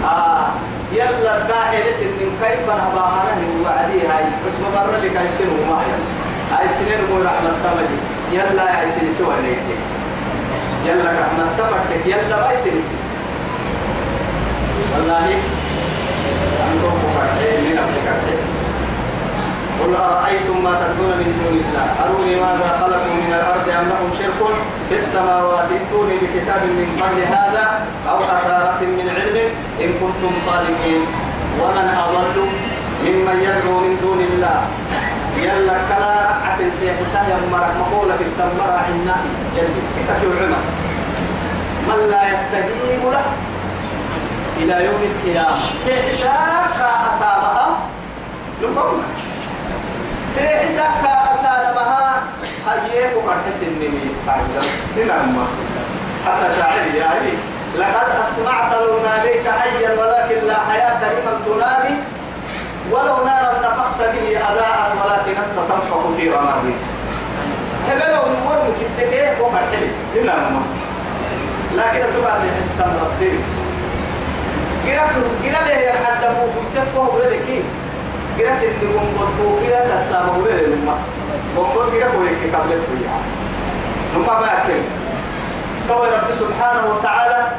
آه. 0.03 0.47
يلا 0.93 1.39
داحل 1.39 1.93
سن 1.99 2.29
كيف 2.41 2.63
نباهنا 2.63 3.45
وعدي 3.63 3.99
هاي. 4.09 4.25
بس 4.47 4.55
ما 4.61 4.69
مر 4.75 4.91
لك 5.03 5.17
أي 5.17 5.27
سنة 5.37 5.53
وما 5.59 5.77
هي. 5.81 5.93
أي 6.61 6.69
سنة 6.69 7.01
مو 7.09 7.21
رحمة 7.21 7.51
تملي. 7.63 7.97
يلا 8.31 8.81
أي 8.81 8.87
سنة 8.91 9.11
سوى 9.17 9.35
لك. 9.45 9.67
يلا 10.85 11.11
رحمة 11.11 11.45
تفرك 11.57 12.05
يلا 12.05 12.37
ما 12.47 12.51
يسنسي 12.53 12.97
والله 14.93 15.27
قل 19.79 19.95
أرأيتم 19.95 20.57
ما 20.63 20.73
تدعون 20.81 21.11
من 21.21 21.29
دون 21.39 21.55
الله؟ 21.63 21.87
أروني 22.03 22.35
ماذا 22.35 22.69
خلقوا 22.81 23.15
من 23.25 23.33
الأرض 23.39 23.67
أم 23.79 23.85
لهم 23.91 24.09
شرك 24.19 24.39
في 24.89 24.95
السماوات؟ 24.95 25.69
ائتوني 25.71 26.15
بكتاب 26.21 26.61
من 26.79 26.87
قبل 27.01 27.19
هذا 27.35 27.65
أو 28.09 28.17
أثارة 28.23 28.81
من 28.81 29.07
علم 29.17 29.37
إن 29.83 29.89
كنتم 30.01 30.31
صادقين. 30.45 31.01
ومن 31.61 31.87
أضل 32.05 32.37
ممن 33.05 33.37
يدعو 33.47 33.75
من 33.85 33.93
دون 34.03 34.19
الله؟ 34.29 34.59
يلا 35.37 35.77
كلا 35.89 36.13
رعة 36.31 36.59
سيحسا 36.79 37.21
يمرك 37.31 37.73
مقولة 37.81 38.13
في 38.19 38.23
التمرة 38.23 38.77
عنا. 38.87 39.17
يلي 39.57 39.81
كتكي 39.95 40.27
العمر 40.27 40.63
من 41.87 41.99
لا 42.11 42.23
يستجيب 42.33 43.03
له 43.15 43.25
إلى 44.59 44.85
يوم 44.85 45.01
القيامة. 45.11 45.57
سيحسا 45.79 46.35
كأصابها 46.77 47.77
لبقنا 48.61 49.03
سيحسا 50.35 50.87
كأصابها 51.03 52.23
هيك 52.93 53.11
وقرحس 53.17 53.63
النمي 53.63 54.11
هنا 54.97 55.45
حتى 56.25 56.55
شاعري 56.55 56.97
يا 56.97 57.05
علي 57.05 57.33
لقد 57.77 58.09
أسمعت 58.21 58.73
لو 58.73 58.99
ناديت 59.03 59.47
حيا 59.47 59.89
ولكن 59.99 60.47
لا 60.47 60.57
حياة 60.69 60.99
لمن 61.03 61.35
تنادي. 61.45 61.95
ولو 62.91 63.25
نارا 63.25 63.59
نفخت 63.59 63.97
به 63.99 64.37
أضاءت 64.37 64.91
ولكن 65.01 65.41
أنت 65.41 65.57
تنفخ 65.69 66.01
في 66.17 66.29
رمادي. 66.29 66.75
هبلو 67.89 68.21
نور 68.31 68.57
مكتكيه 68.69 69.41
وقر 69.41 69.57
حلي 69.57 69.91
إلا 70.15 70.35
ما 70.35 70.61
لكن 71.75 72.13
تباسي 72.13 72.47
حسن 72.59 72.91
ربي 73.01 73.39
رب 86.13 86.31
سبحانه 86.31 86.83
وتعالى 86.93 87.51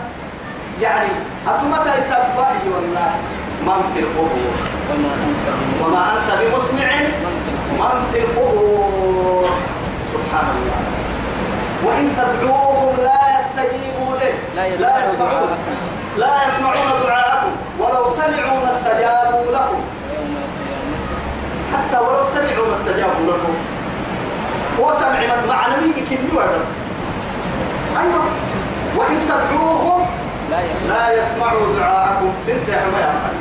يعني 0.83 1.09
أتمتى 1.49 1.99
يسبحي 1.99 2.69
والله؟ 2.75 3.11
من 3.67 3.83
في 3.95 4.05
وما 5.85 6.05
أنت 6.13 6.29
بمسمع 6.41 6.91
من 7.73 7.97
سبحان 10.13 10.47
الله 10.57 10.81
وإن 11.85 12.05
تدعوهم 12.17 12.97
لا 13.05 13.21
يستجيبوا 13.39 14.17
لك 14.17 14.35
لا 14.57 14.67
يسمعون. 15.05 15.51
لا 16.17 16.35
يسمعون 16.47 17.03
دعاءكم 17.07 17.53
ولو 17.79 18.05
سمعوا 18.11 18.61
ما 18.61 18.71
استجابوا 18.73 19.53
لكم 19.53 19.81
حتى 21.73 22.00
ولو 22.11 22.25
سمعوا 22.35 22.67
ما 22.67 22.73
استجابوا 22.73 23.27
لكم. 23.27 23.55
سمع 24.99 25.21
معنوي 25.49 25.93
كم 25.93 26.23
يوعد 26.33 26.49
أيوة. 28.01 28.25
وإن 28.97 29.19
تدعوهم 29.29 30.07
لا 30.51 30.61
يسمع 30.61 30.97
لا 30.97 31.23
يسمعوا 31.23 31.77
دعاءكم. 31.79 32.33
سنسى 32.47 32.73
ما 32.73 32.99
يفعل 32.99 33.35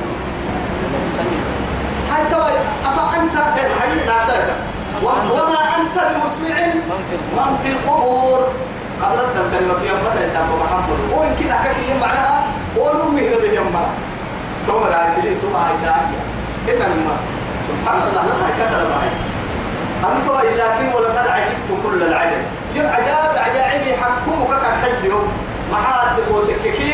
هاي 2.12 2.24
توا 2.32 2.50
أفأنت 2.86 3.34
الحديث 3.66 4.08
نعساك 4.08 4.48
وما 5.04 5.60
أنت. 5.80 5.96
بمسمع 5.96 6.56
من 7.36 7.58
في 7.64 7.72
القبور. 7.72 8.48
قبل 9.04 9.20
أن 9.20 9.30
تنتهي 9.36 9.90
يوم 9.90 10.00
متى 10.06 10.24
يسمى 10.24 10.56
محمد. 10.64 11.00
وإن 11.12 11.36
كنا 11.40 11.54
حكي 11.54 12.00
معناها 12.02 12.44
ونمه 12.78 13.30
به 13.42 13.52
يوم 13.54 13.74
مرة 13.74 13.94
ثم 14.68 14.74
رأيت 14.74 15.18
لي 15.24 15.36
ثم 15.42 15.56
هاي 15.56 15.78
داعية. 15.86 16.22
إن 16.70 16.82
الماء 16.92 17.20
سبحان 17.70 18.02
الله 18.08 18.22
لما 18.22 18.50
كتر 18.60 18.82
معي 18.92 19.12
أنتم 20.08 20.34
لكن 20.58 20.96
ولقد 20.96 21.28
عجبت 21.28 21.70
كل 21.84 22.04
العجب 22.04 22.42
يوم 22.76 22.88
عجاب 22.88 23.32
عجائب 23.38 23.88
يحكمك 23.88 24.50
كالحج 24.62 25.06
يوم 25.06 25.28
محات 25.72 26.16
وتككي 26.32 26.94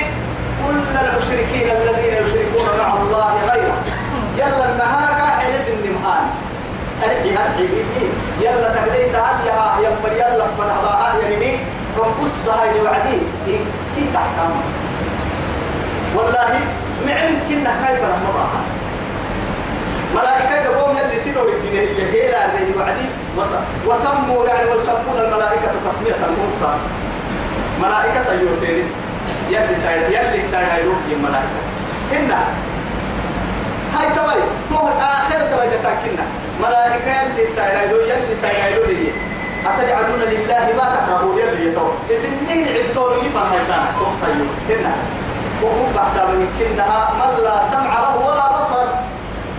كل 0.65 0.97
المشركين 1.01 1.67
الذين 1.71 2.13
يشركون 2.13 2.65
مع 2.79 2.93
الله 2.93 3.33
غيره 3.51 3.77
يلا 4.37 4.71
النهار 4.71 5.15
حلس 5.39 5.69
النمهان 5.69 6.25
أرحي 7.03 7.29
أرحي 7.31 7.67
يلا 8.41 8.67
تبديت 8.75 9.15
هديها 9.15 9.77
يمبر 9.83 10.11
يلا 10.15 10.45
فنهبها 10.57 11.13
ينمي 11.23 11.59
فنقص 11.95 12.49
هاي 12.49 12.81
وعدي 12.81 13.17
كي 13.45 14.05
تحكم 14.13 14.51
والله 16.15 16.59
معن 17.07 17.33
كنا 17.49 17.71
كيف 17.87 18.01
رحمها 18.03 18.74
ملائكة 20.15 20.55
يقوم 20.69 20.97
يلي 20.97 21.19
سيدور 21.23 21.47
الدنيا 21.49 21.81
هي 21.81 22.11
هيلا 22.13 22.45
الرجل 22.45 22.79
وعدي. 22.79 23.07
وس- 23.37 23.61
وسموا 23.87 24.45
يعني 24.45 24.69
ويسمون 24.71 25.17
الملائكة 25.25 25.71
تسمية 25.91 26.15
الأنثى 26.15 26.73
ملائكة 27.81 28.19
سيوسيرين 28.19 28.87
يلي 29.49 29.75
سايد 29.83 30.03
يلي 30.09 30.43
سايد 30.51 30.67
هيروح 30.71 30.97
الملائكة. 31.11 31.59
هنا 32.11 32.39
هاي 33.95 34.07
توي 34.15 34.41
تو 34.69 34.87
آخر 34.99 35.37
درجة 35.39 35.77
تاكلنا 35.83 36.25
ملائكة 36.63 37.21
يلي 37.21 37.47
سايد 37.47 37.91
يلي 37.91 38.35
سايد 38.35 38.75
لي 38.87 39.07
أتجعلون 39.65 40.19
لله 40.31 40.65
ما 40.77 40.95
تقربون 40.95 41.37
يلي 41.39 41.67
يتو 41.71 41.87
سنين 42.07 42.67
عدتون 42.67 43.11
يفهم 43.25 43.47
هيدا 43.53 43.77
توصيو 43.99 44.45
هنا 44.69 44.93
وهم 45.61 45.87
بعد 45.95 46.27
من 46.29 46.47
كنها 46.59 47.09
من 47.19 47.43
لا 47.43 47.67
سمع 47.71 48.15
ولا 48.15 48.57
بصر. 48.57 48.85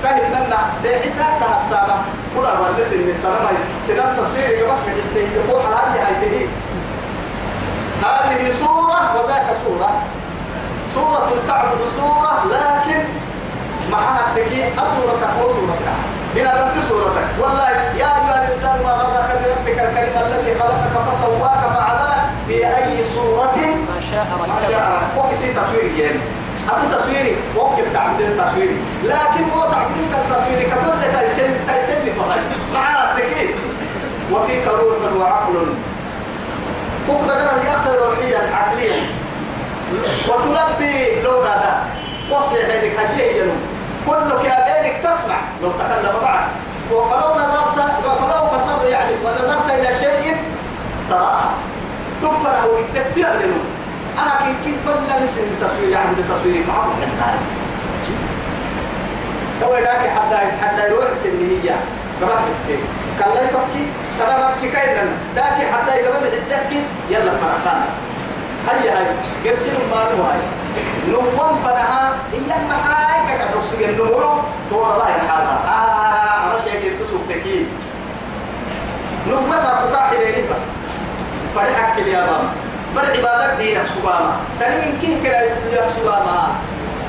كاين 0.07 0.31
لنا 0.31 0.59
سيحسا 0.83 1.27
كهسامة 1.41 1.97
كل 2.37 2.45
أول 2.45 2.71
لسن 2.79 3.09
السلام 3.11 3.57
سنة 3.89 4.15
تصوير 4.19 4.59
يبقى 4.59 4.77
في 4.85 5.01
السيد 5.01 5.29
فوق 5.49 5.67
على 5.67 6.01
هذه 6.01 6.47
هاي 8.05 8.31
هذه 8.31 8.51
سورة 8.51 9.01
وذاك 9.17 9.47
سورة. 9.65 9.91
سورة 10.95 11.31
تعبد 11.49 11.79
سورة 11.97 12.45
لكن 12.53 13.05
معها 13.91 14.21
التكي 14.21 14.65
أسورتك 14.79 15.33
وسورتك. 15.41 15.97
بنا 16.35 16.49
لم 16.49 16.83
سورتك. 16.89 17.27
والله 17.41 17.71
يا 17.71 18.07
أيها 18.07 18.45
الإنسان 18.45 18.83
ما 18.85 18.93
غرك 18.93 19.31
بربك 19.43 19.79
الكريم 19.79 20.15
الذي 20.27 20.55
خلقك 20.61 21.11
فسواك 21.11 21.61
فعدلك 21.75 22.23
في 22.47 22.67
أي 22.67 23.05
صورة 23.15 23.57
ما 23.57 24.01
شاء 24.11 24.27
شاء 24.71 25.03
وكسي 25.19 25.53
تصوير 25.55 25.95
يعني. 25.99 26.46
أبو 26.69 26.99
تصويري. 26.99 27.37
وقت 27.57 27.79
تعبدين 27.93 28.31
تصويري. 28.39 28.77
لكن 29.05 29.45
هو 29.55 29.63
تعبدين 29.71 30.11
التصويري 30.21 30.65
كتل 30.65 31.21
تيسن 31.21 31.51
تيسن 31.69 32.13
فهي 32.19 32.41
مع 32.75 33.05
التكيد 33.05 33.57
وفيك 34.33 34.67
روح 34.67 35.13
وعقل. 35.21 35.75
فوق 37.07 37.27
يا 37.27 37.77
أخي 37.77 37.97
روحيا 37.97 38.55
عقليا. 38.55 38.97
وتلبي 40.29 41.23
لون 41.23 41.47
هذا. 41.47 41.85
وصل 42.31 42.57
عينك 42.57 42.99
هدية 42.99 43.43
ينو 43.43 43.53
كلك 44.07 44.45
يا 44.45 44.59
بينك 44.67 44.97
تسمع. 45.03 45.39
لو 45.63 45.71
تكلم 45.71 46.17
معك 46.23 46.47
فلو 46.91 47.29
نظرت 47.35 47.79
فلو 48.05 48.47
بصر 48.55 48.89
يعني 48.89 49.15
ونظرت 49.25 49.71
إلى 49.71 49.99
شيء 49.99 50.37
تراه. 51.11 51.51
تفره 52.23 52.67
وتكتير 52.67 53.27
لنو 53.27 53.61
أهكي 54.19 54.55
كي 54.65 54.77
كل 54.85 55.25
نسل 55.25 55.41
التصوير 55.43 55.89
يعني 55.91 56.11
التصوير 56.19 56.65
معه 56.69 56.93
حتى 57.21 57.39
تو 59.61 59.75
ذاك 59.75 60.11
حتى 60.17 60.37
حتى 60.63 60.87
يروح 60.91 61.05
سنية 61.23 61.77
قبل 62.23 62.33
السن 62.53 62.81
قال 63.23 63.35
لي 63.35 63.49
تبكي 63.49 63.85
سلامك 64.19 64.55
كينا 64.63 65.05
ذاك 65.35 65.59
حتى 65.73 65.97
يقبل 65.97 66.27
السكي 66.33 66.83
يلا 67.11 67.31
فرحان 67.31 67.83
هيا 68.69 68.99
هاي 68.99 69.07
قرسل 69.51 69.71
المال 69.83 70.21
هاي 70.27 70.39
نوم 71.11 71.59
فرها 71.65 72.17
إلا 72.33 72.57
ما 72.69 72.77
هاي 72.89 73.39
كتوسي 73.39 73.85
النمو 73.85 74.39
تور 74.71 74.93
الله 74.95 75.09
يرحمها 75.11 75.59
آه 75.69 76.45
أنا 76.53 76.61
شيء 76.65 76.81
كنت 76.83 77.09
سوكتكي 77.11 77.67
نوم 79.29 79.51
بس 79.51 79.65
أبوك 79.65 79.97
حليني 79.97 80.43
بس. 80.51 80.63
فرحك 81.55 81.99
يا 82.07 82.21
بابا 82.21 82.49
بر 82.97 83.07
عبادك 83.17 83.57
دينك 83.59 83.87
سباما 83.87 84.37
تاني 84.61 84.77
من 84.77 84.99
كيه 85.01 85.17
كلا 85.23 85.41
يقولك 85.41 85.89
سباما 85.97 86.49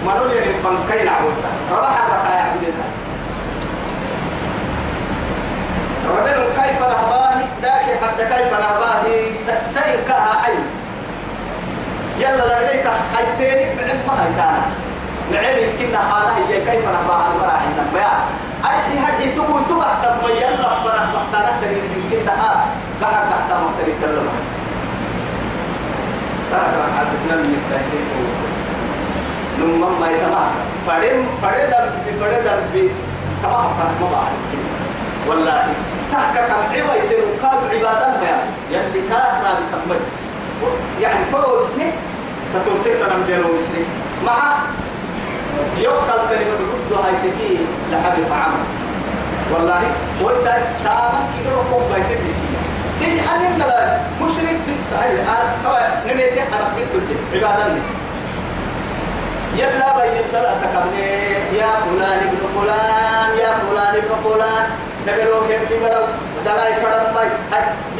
منو 0.05 0.25
يعني 0.33 0.53
فنكاي 0.63 1.03
نعبدها 1.03 1.51
ربح 1.71 1.95
الرقا 2.03 2.35
يعبدنا 2.35 2.87
ربنا 6.09 6.63
كيف 6.63 6.79
نهباه 6.81 7.37
ذاك 7.61 7.85
حتى 8.03 8.23
كيف 8.25 8.51
نهباه 8.53 9.03
سينكها 9.73 10.41
عين. 10.43 10.65
يلا 12.19 12.45
لقيت 12.47 12.85
حيتين 13.15 13.67
معن 13.77 13.99
ما 14.07 14.13
هيتانا. 14.23 14.61
معن 15.31 15.57
يمكن 15.57 15.97
حالة 15.97 16.31
هي 16.37 16.59
كيف 16.65 16.85
نهباه 16.85 17.21
المرا 17.31 17.51
عندنا. 17.51 17.85
ما 17.93 18.07
أرحي 18.65 18.99
هدي 18.99 19.31
تبو 19.31 19.59
تبع 19.69 19.93
تبو 20.03 20.27
يلا 20.27 20.69
فرح 20.83 21.03
محتانا 21.15 21.51
تريد 21.61 21.83
يمكن 21.97 22.25
تها 22.25 22.65
بحق 23.01 23.29
تحت 23.29 23.49
محتاج 23.51 23.93
تلما 24.01 24.31
ترى 26.51 26.85
حاسبنا 26.97 27.35
من 27.43 27.51
التأسيس 27.59 28.07
نمم 29.59 29.99
ما 30.01 30.07
يتمع. 30.11 30.45
فريم 30.87 31.25
فريدا 31.41 31.79
بفريدا 32.07 32.53
ب 32.73 32.75
تمام 33.43 33.67
فرح 33.77 33.93
ما 34.01 34.07
بعرف. 34.11 34.41
والله 35.27 35.63
تحكى 36.11 36.41
كم 36.47 36.61
عوى 36.73 36.93
يتنو 36.99 37.27
كاد 37.41 37.59
عبادة 37.71 38.07
ما 38.21 38.33
يلي 38.71 39.01
كاد 39.09 39.33
رابي 39.45 39.65
كمل 39.71 39.99
يعني 41.01 41.19
كله 41.31 41.61
بسني. 41.61 41.91
تتورتك 42.53 42.95
تنم 43.01 43.23
دينو 43.27 43.57
بسني. 43.57 43.83
مع 44.25 44.57
يوكل 45.77 46.19
كلمة 46.29 46.55
بكل 46.59 46.95
هاي 47.03 47.13
تكي 47.23 47.57
لحد 47.91 48.17
عمل 48.31 48.63
والله 49.53 49.81
ويسا 50.23 50.53
تامن 50.83 51.23
كده 51.35 51.51
ركوب 51.51 51.81
بايتك 51.89 52.19
إيه 53.01 53.21
أنا 53.35 53.63
لا 53.63 53.97
مشرك 54.21 54.59
صحيح 54.91 55.21
أنا 55.29 55.53
كوا 55.63 56.13
نميت 56.13 56.33
أنا 56.37 56.65
سكت 56.65 56.87
كل 56.93 57.37
عبادة 57.37 57.65
يلا 59.55 59.89
بين 59.97 60.23
صلاتك 60.31 60.75
يا 61.59 61.71
فلان 61.85 62.19
ابن 62.27 62.41
فلان 62.55 63.29
يا 63.39 63.51
فلان 63.61 63.95
ابن 63.95 64.13
فلان. 64.23 64.65
نبرو 65.07 65.47
كيف 65.47 65.61
بدو 65.83 66.03
دلاي 66.45 66.73
فرم 66.81 67.13
باي 67.15 67.29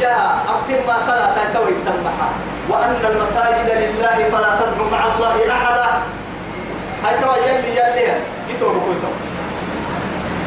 يا 0.00 0.16
أقيم 0.48 0.86
ما 0.86 0.96
صلاتك 1.06 1.48
توي 1.54 1.72
تنبحا 1.86 2.28
وأن 2.68 2.94
المساجد 3.10 3.68
لله 3.70 4.16
فلا 4.32 4.50
تدعو 4.60 4.90
مع 4.92 5.04
الله 5.14 5.52
أحدا. 5.52 5.86
هاي 7.04 7.14
توا 7.22 7.36
يلي 7.36 7.70
يلي 7.76 8.12
يتوه 8.50 8.72
كويتو 8.72 9.12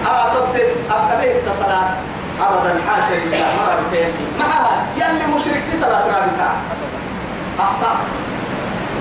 أعطبت 0.07 0.61
أبقى 0.91 1.49
الصلاة 1.49 1.89
أبدا 2.47 2.73
حاشا 2.87 3.13
لله 3.13 3.47
مرة 3.59 3.79
بتيلي 3.87 4.25
معها 4.39 4.83
يلي 4.97 5.25
مشرك 5.35 5.63
في 5.71 5.77
صلاة 5.77 6.05
رابطة. 6.05 6.51
أخطأ. 7.59 7.93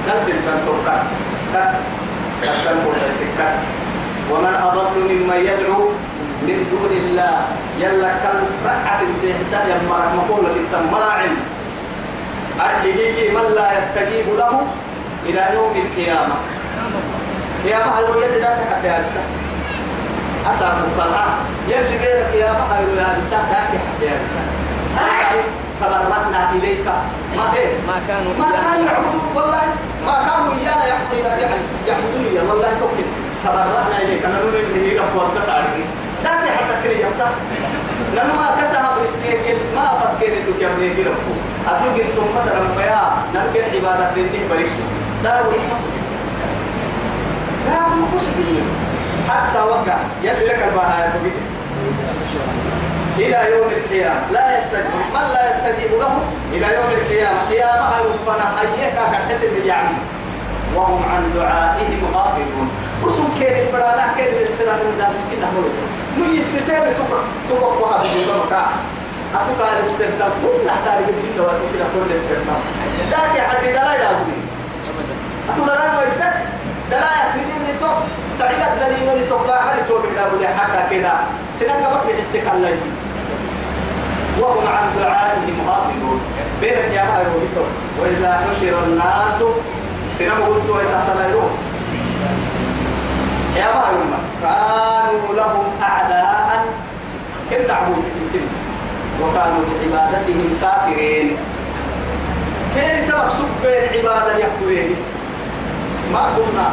قلت 0.07 0.35
تبقى. 0.67 1.03
كتن 2.43 2.77
سكت 3.19 3.55
ومن 4.31 4.55
أضل 4.55 4.87
ممن 4.99 5.37
يدعو 5.37 5.89
من 6.43 6.67
دون 6.71 6.93
الله. 6.97 7.37
يلا 7.81 8.09
كل 8.09 8.41
ركعة 8.67 9.01
سي 9.21 9.35
حساب 9.41 9.65
يمرك 9.69 10.11
مقولة 10.17 10.55
التمراعم. 10.57 11.35
أرجه 12.61 13.31
من 13.37 13.55
لا 13.57 13.79
يستجيب 13.79 14.27
له 14.39 14.67
إلى 15.27 15.43
يوم 15.55 15.73
القيامة. 15.85 16.35
قيامة 17.65 17.99
هذا 17.99 18.27
يلي 18.27 18.41
لا 18.41 18.57
تحدى 18.57 18.89
هذا 18.89 19.23
أسأل 20.47 20.73
مقالها 20.97 21.27
يلي 21.69 21.97
غير 21.97 22.25
قيامة 22.33 22.65
هذا 22.73 23.03
هذا 23.03 23.23
لا 23.51 23.69
تحدى 23.73 24.11
هذا 24.97 25.43
تبرأنا 25.81 26.51
إليك. 26.53 26.87
ما 27.37 27.45
إيه؟ 27.57 27.73
ما 27.87 27.97
كانوا 28.09 28.33
ما 28.39 28.51
كانوا 28.65 28.87
يعبدون. 28.87 29.25
والله 29.35 29.63
ما 30.07 30.17
كانوا 30.29 30.53
إيانا 30.61 30.87
يعبدون 30.87 31.25
يعني 31.25 31.61
يعبدون 31.89 32.49
والله 32.49 32.69
توكل. 32.81 33.07
تبرأنا 33.45 33.97
إليك. 34.03 34.25
أنا 34.25 34.35
نقول 34.35 34.55
إن 34.57 34.81
هي 34.85 34.99
رب 34.99 35.17
وردت 35.17 35.49
عليك 35.49 35.87
لا 36.25 36.31
تحب 36.31 36.67
تكري 36.69 37.01
يبتا 37.01 37.29
لأنه 38.15 38.35
ما 38.35 38.63
كسها 38.63 38.91
برستيك 38.97 39.57
ما 39.77 40.01
فتكين 40.01 40.33
إنك 40.33 40.61
يبني 40.61 40.95
في 40.95 41.03
ربه 41.03 41.37
أتوقع 41.67 42.05
أنتم 42.05 42.27
مثلا 42.37 42.61
بيا 42.77 43.03
نرجع 43.35 43.65
عبادة 43.75 44.11
لله 44.17 44.49
بريشو 44.51 44.85
لا 45.25 45.41
هو 45.41 45.51
المسلم 45.51 46.03
لا 47.71 47.81
هو 47.81 47.93
المسلم 47.93 48.90
حتى 49.31 49.61
وقع. 49.61 49.99
يلي 50.23 50.45
لك 50.47 50.61
البهاية 50.69 51.13
إلى 53.19 53.39
يوم 53.53 53.69
القيامة. 53.69 54.21
لا 54.31 54.59
يستجيب. 54.59 54.85
من 55.15 55.25
لا 55.35 55.51
يستجيب 55.51 55.93
له؟ 56.01 56.23
إلى 56.53 56.67
يوم 56.77 56.91
القيامة. 57.01 57.39
قيامة 57.51 57.89
ربنا 57.99 58.45
حيك 58.57 58.95
كحسن 59.13 59.67
يعني 59.67 59.97
وهم 60.75 61.03
عن 61.15 61.23
دعائهم 61.37 62.01
غافلون. 62.15 62.69
وسم 63.05 63.29
كين 63.39 63.55
الفرانا؟ 63.67 64.05
كين 64.17 64.43
السلام 64.43 64.77
من 64.77 64.95
دام 64.99 65.13
كنا 65.31 65.49
مولد 65.55 65.75
نو 66.19 66.25
يسكتين 66.35 66.85
تبقى 66.99 67.21
تبقى 67.49 67.71
وها 67.81 67.99
بجوكا 68.03 68.63
أتوقع 69.35 69.69
الاستردام 69.79 70.33
كل 70.43 70.69
أحتاج 70.69 71.05
بجوكا 71.05 71.43
وتوكل 71.43 71.81
كل 71.95 72.11
الاستردام 72.11 72.61
لكن 73.13 73.41
حد 73.49 73.65
لا 73.65 73.95
يدعوني. 73.95 74.39
أتوقع 75.51 75.75
لا 75.75 75.85
يدعوني 75.87 76.11
دلا 76.91 77.11
يحمدين 77.21 77.63
لتوك 77.77 77.99
سعيدة 78.39 78.75
دليل 78.87 79.23
لتوك 79.23 79.47
لا 79.47 79.63
حد 79.63 79.87
توك 79.89 80.03
بلا 80.07 80.49
حتى 80.59 80.83
كده. 80.97 81.13
سنان 81.61 81.85
قبل 81.85 82.13
بحسك 82.13 82.43
الله 82.55 82.77
وهم 84.41 84.67
عن 84.67 84.85
دعائهم 84.99 85.57
غافلون 85.69 86.21
بين 86.61 86.93
يا 86.93 87.03
هاي 87.03 87.25
وإذا 88.01 88.41
نشر 88.47 88.85
الناس 88.87 89.39
سنم 90.19 90.43
قلت 90.49 90.69
وتحت 90.71 91.09
الأيروم 91.17 91.51
يا 93.57 93.65
هاي 93.65 93.95
كانوا 94.43 95.35
لهم 95.37 95.65
أعداء 95.83 96.65
كل 97.51 97.71
عبود 97.71 98.05
وكانوا 99.23 99.63
بعبادتهم 99.69 100.59
كافرين. 100.63 101.37
كين 102.75 103.09
تبقى 103.09 103.29
بين 103.63 104.01
عبادة 104.01 104.37
يكفرين 104.39 104.97
ما 106.13 106.23
كنا 106.37 106.67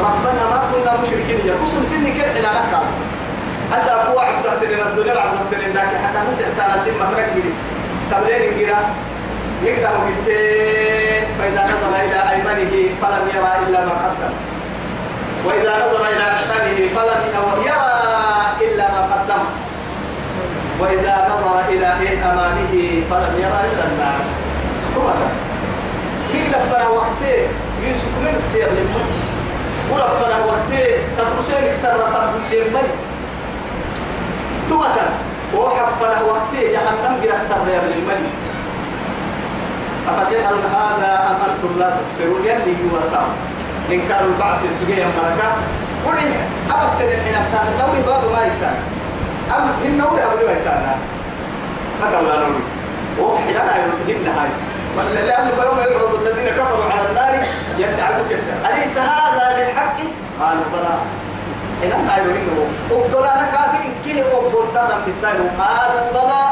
ربنا 0.00 0.42
ما 0.52 0.58
كنا 0.72 0.92
مشركين. 1.02 1.46
يا 1.46 1.54
قسم 1.62 1.84
سني 1.90 2.10
كل 2.12 2.20
حلالك 2.20 2.72
أسا 3.76 3.92
أبو 4.02 4.18
عبد 4.18 4.46
الله 4.46 4.54
الدنيا 4.54 4.76
العبد 4.76 4.98
الله 4.98 5.24
لكن 5.74 5.98
حتى 6.04 6.20
مسح 6.28 6.46
تانا 6.56 6.76
سن 6.84 6.94
مفرق 7.00 7.28
جدي 7.36 7.52
تبلين 8.10 8.58
جرا 8.58 8.80
يقدر 9.64 9.94
بالتين 10.06 11.24
فإذا 11.38 11.62
نظر 11.72 11.92
إلى 12.04 12.20
أيمنه 12.32 12.74
فلم 13.02 13.24
يرى 13.34 13.52
إلا 13.66 13.80
ما 13.86 13.94
قدم. 14.04 14.32
وإذا 15.46 15.72
نظر 15.84 16.02
إلى 16.12 16.34
أشقانه 16.34 16.78
فلم 16.96 17.20
يرى 17.68 17.96
إلا 18.66 18.86
ما 18.94 19.02
قدم. 19.12 19.42
وإذا 20.80 21.28
نظر 21.30 21.60
إلى 21.68 21.86
أمامه 22.30 22.74
فلم 23.10 23.34
يرى 23.44 23.60
إلا 23.72 23.84
النار. 23.90 24.20
ثم 24.94 25.08
يقدر 26.34 26.62
فلا 26.70 26.88
يوسف 27.88 28.12
من 28.24 28.34
سير 28.52 28.68
للمن 28.68 29.08
وربنا 29.90 30.36
وقته 30.48 30.86
تترسلك 31.18 31.72
سرة 31.72 32.32
بالمن 32.50 32.88
توتا 34.68 35.06
وحفله 35.56 36.24
وقته 36.24 36.62
جهنم 36.72 37.14
جرح 37.22 37.40
سر 37.48 37.66
الملك 37.96 38.32
أفسحر 40.08 40.54
هذا 40.54 41.12
أم 41.30 41.36
أنتم 41.50 41.78
لا 41.78 41.90
تبصرون 41.96 42.44
يلي 42.44 42.76
سام 43.10 43.28
إنكار 43.92 44.24
البعث 44.24 44.58
السجية 44.64 45.04
مركا 45.06 45.48
قولي 46.06 46.28
أبكتر 46.70 47.08
الحين 47.14 47.34
أبتان 47.34 47.66
نوري 47.80 48.02
باب 48.06 48.22
ما 48.32 48.40
يتان 48.46 48.76
أم 49.56 49.70
إن 49.84 49.98
نوري 49.98 50.22
أبو 50.24 50.38
يتان 50.38 50.96
ما 52.00 52.10
كان 52.12 52.24
لا 52.24 52.36
نوري 52.38 52.62
وحنا 53.20 53.50
لا 53.52 53.76
يرد 53.76 54.28
هاي. 54.38 54.67
لأنه 55.04 55.50
فيوم 55.50 55.78
يعرض 55.78 56.14
الذين 56.22 56.48
كفروا 56.48 56.84
على 56.84 57.08
النار 57.10 57.44
يدعوا 57.78 58.24
كسر 58.30 58.52
أليس 58.72 58.98
هذا 58.98 59.56
بالحق؟ 59.56 59.98
قالوا 60.40 60.64
بلى. 60.72 60.94
إن 61.84 62.06
لا 62.06 62.16
يريده 62.16 62.58
وقدر 62.90 63.24
أنا 63.24 63.46
كافر 63.52 63.84
وقدر 64.32 64.80
أنا 64.80 64.96
مثاله 65.06 65.50
قالوا 65.58 66.10
بلى. 66.10 66.44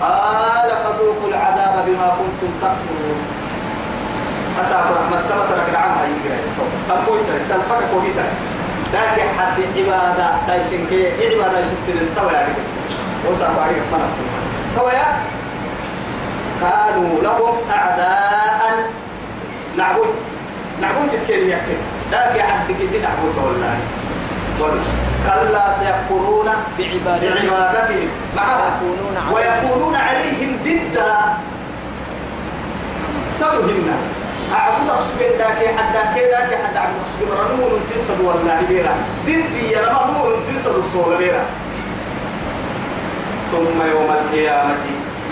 قال 0.00 0.70
فذوقوا 0.84 1.28
العذاب 1.28 1.84
بما 1.86 2.08
كنتم 2.18 2.52
تكفرون. 2.62 3.20
أساق 4.62 4.86
رحمة 4.98 5.20
تبت 5.28 5.50
رك 5.58 5.74
عنها 5.76 6.04
يجري 6.04 6.38
كم 6.88 7.06
كويسة 7.06 7.32
سلفك 7.48 7.82
كويتا 7.94 8.24
ذاك 8.92 9.20
حد 9.38 9.58
عبادة 9.76 10.28
تايسين 10.46 10.86
كي 10.90 11.06
عبادة 11.06 11.58
يسكتين 11.58 11.98
التوى 12.02 12.32
يعني 12.32 12.54
وساق 13.30 13.62
عليك. 13.62 13.82
منك 13.92 14.14
توى 14.76 14.92
كانوا 16.62 17.22
لهم 17.22 17.54
أعداء 17.70 18.90
نعبد. 19.76 20.14
نعبد 20.80 21.14
الكلمة 21.14 21.56
ذاك 22.10 22.40
حد 22.40 22.68
كده 22.80 22.98
نعبد 23.02 23.36
والله. 23.44 23.78
كلا 25.26 25.64
سيكفرون 25.78 26.48
بعبادتهم. 26.78 28.08
معها 28.36 28.80
ويكونون 29.32 29.96
عليهم. 29.96 30.58
ضدا 30.64 31.16
سرهن 33.28 33.88
أعبد 34.54 34.88
أقصد 34.88 35.20
ذاك 35.38 35.60
حد 35.76 35.94
ذاك 36.16 36.50
حد 36.64 36.76
عبد 36.76 36.96
أقصد 37.02 37.20
رنون 37.40 37.80
تنسد 37.90 38.20
والله 38.20 38.60
بيرا. 38.68 38.94
ضدي 39.26 39.70
يا 39.70 39.80
رب 39.88 40.10
نون 40.16 40.44
تنسد 40.46 40.76
صور 40.92 41.16
بيرا. 41.16 41.44
ثم 43.52 43.78
يوم 43.90 44.10
القيامة 44.10 44.84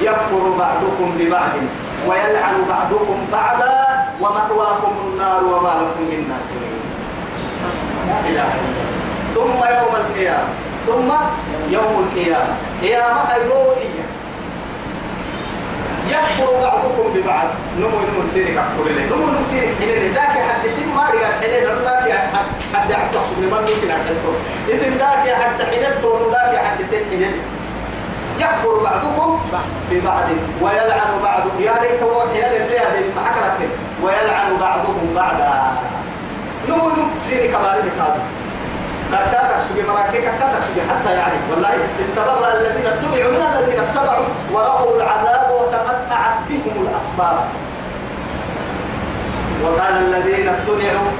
يكفر 0.02 0.44
بعضكم 0.58 1.08
ببعض 1.18 1.52
ويلعن 2.08 2.64
بعضكم 2.68 3.18
بعضا 3.32 3.76
ومأواكم 4.20 4.92
النار 5.04 5.44
وما 5.44 5.68
لكم 5.68 6.02
من 6.10 6.28
ناصرين. 6.28 6.80
ثم 9.34 9.58
يوم 9.76 9.94
القيامة. 9.96 10.48
ثم 10.86 11.10
يوم 11.70 11.94
القيامة. 12.04 12.54
قيامة 12.82 13.34
أيروئية 13.34 14.04
يكفر 16.10 16.50
بعضكم 16.62 17.04
ببعض. 17.14 17.48
نمو 17.78 17.98
نمو 17.98 18.22
سيرك 18.34 18.56
أكفر 18.56 18.84
لي 18.90 19.04
نمو 19.04 19.26
نمو 19.26 19.44
سيرك 19.50 19.68
حلين 19.80 20.12
ذاك 20.14 20.34
حد 20.48 20.68
سين 20.68 20.88
ما 20.96 21.04
رجع 21.10 21.30
حلين 21.40 21.64
ذاك 21.84 22.08
حد 22.74 22.92
عبد 22.92 23.16
أقصد 23.16 23.38
لمن 23.38 23.64
نسين 23.64 23.92
حدتو 23.92 24.32
اسم 24.72 24.92
ذاك 24.98 25.34
حد 25.42 25.62
حلين 25.62 25.94
تون 26.02 26.20
ذاك 26.32 26.54
حد 26.64 26.84
سين 26.90 27.04
حلين 27.10 27.34
يكفر 28.40 28.74
بعضكم 28.84 29.40
ببعض 29.90 30.28
ويلعن 30.62 31.12
بعضكم. 31.22 31.60
يا 31.60 31.74
ليت 31.82 32.02
هو 32.02 32.20
حلال 32.20 32.52
اللي 32.56 33.12
معك 33.16 33.36
ويلعن 34.02 34.56
بعضهم 34.60 35.12
بعضا. 35.14 35.72
نمو 36.68 36.88
نمو. 36.88 37.04
سيرك 37.18 37.50
بارك 37.50 37.96
هذا 38.00 38.22
كتا 39.12 39.40
تكسب 39.50 39.88
مراكي 39.88 40.18
كتا 40.18 40.46
تكسب 40.52 40.76
حتى 40.90 41.12
يعني 41.14 41.38
والله 41.50 41.74
استبر 42.00 42.38
الذين 42.54 42.86
اتبعوا 42.86 43.30
من 43.32 43.42
الذين 43.52 43.80
اتبعوا؟ 43.80 44.26
ورأوا 44.52 44.96
العذاب 44.96 45.50
وتقطعت 45.50 46.36
بهم 46.48 46.86
الأسباب. 46.86 47.36
وقال 49.64 49.94
الذين 50.06 50.48
اتبعوا 50.48 51.10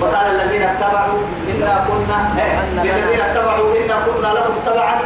وقال 0.00 0.26
الذين 0.26 0.62
اتبعوا 0.62 1.20
إنا 1.50 1.84
كنا 1.88 2.18
إيه؟ 2.38 2.84
للذين 2.84 3.20
اتبعوا 3.20 3.76
إنا 3.76 3.96
كنا 4.06 4.26
لهم 4.26 4.54
تبعا. 4.66 4.96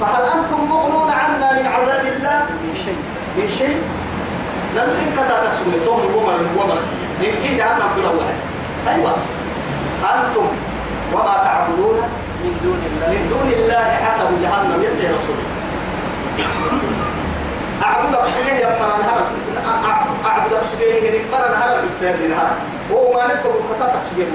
فهل 0.00 0.22
أنتم 0.36 0.60
مغنون 0.70 1.10
عنا 1.10 1.52
من 1.52 1.66
عذاب 1.66 2.04
الله؟ 2.06 2.38
من 2.64 2.74
شيء. 2.84 3.00
من 3.36 3.48
شيء؟ 3.58 3.78
نمسك 4.76 5.06
كتا 5.16 5.44
تكسب 5.44 5.66
الدوم 5.74 6.00
ومر 6.16 6.40
ومر 6.58 6.78
من 7.20 7.30
كيد 7.42 7.60
عنا 7.60 7.84
كل 7.96 8.04
واحد. 8.04 8.38
أيوة. 8.88 9.14
أنتم 10.14 10.46
وما 11.12 11.34
تعبدون 11.44 11.96
من 12.44 12.52
دون 12.62 12.80
الله. 12.90 13.08
من 13.14 13.22
دون 13.30 13.48
الله 13.58 13.84
حسب 14.04 14.28
جهنم. 14.42 14.82
يدي 14.82 15.06
رسوله 15.06 15.46
أعبدك 17.82 18.24
سجيه 18.24 18.52
يا 18.52 18.78
مران 18.80 19.00
هرب 19.08 19.28
أعبدك 20.26 20.62
سجيه 20.72 21.10
من 21.10 21.24
مران 21.32 21.54
هرب 21.62 21.84
من 22.02 22.32
هرب 22.38 22.56
وهو 22.90 23.12
ما 23.12 23.24
نبقى 23.24 23.52
كتاتك 23.74 24.02
سجيه 24.10 24.26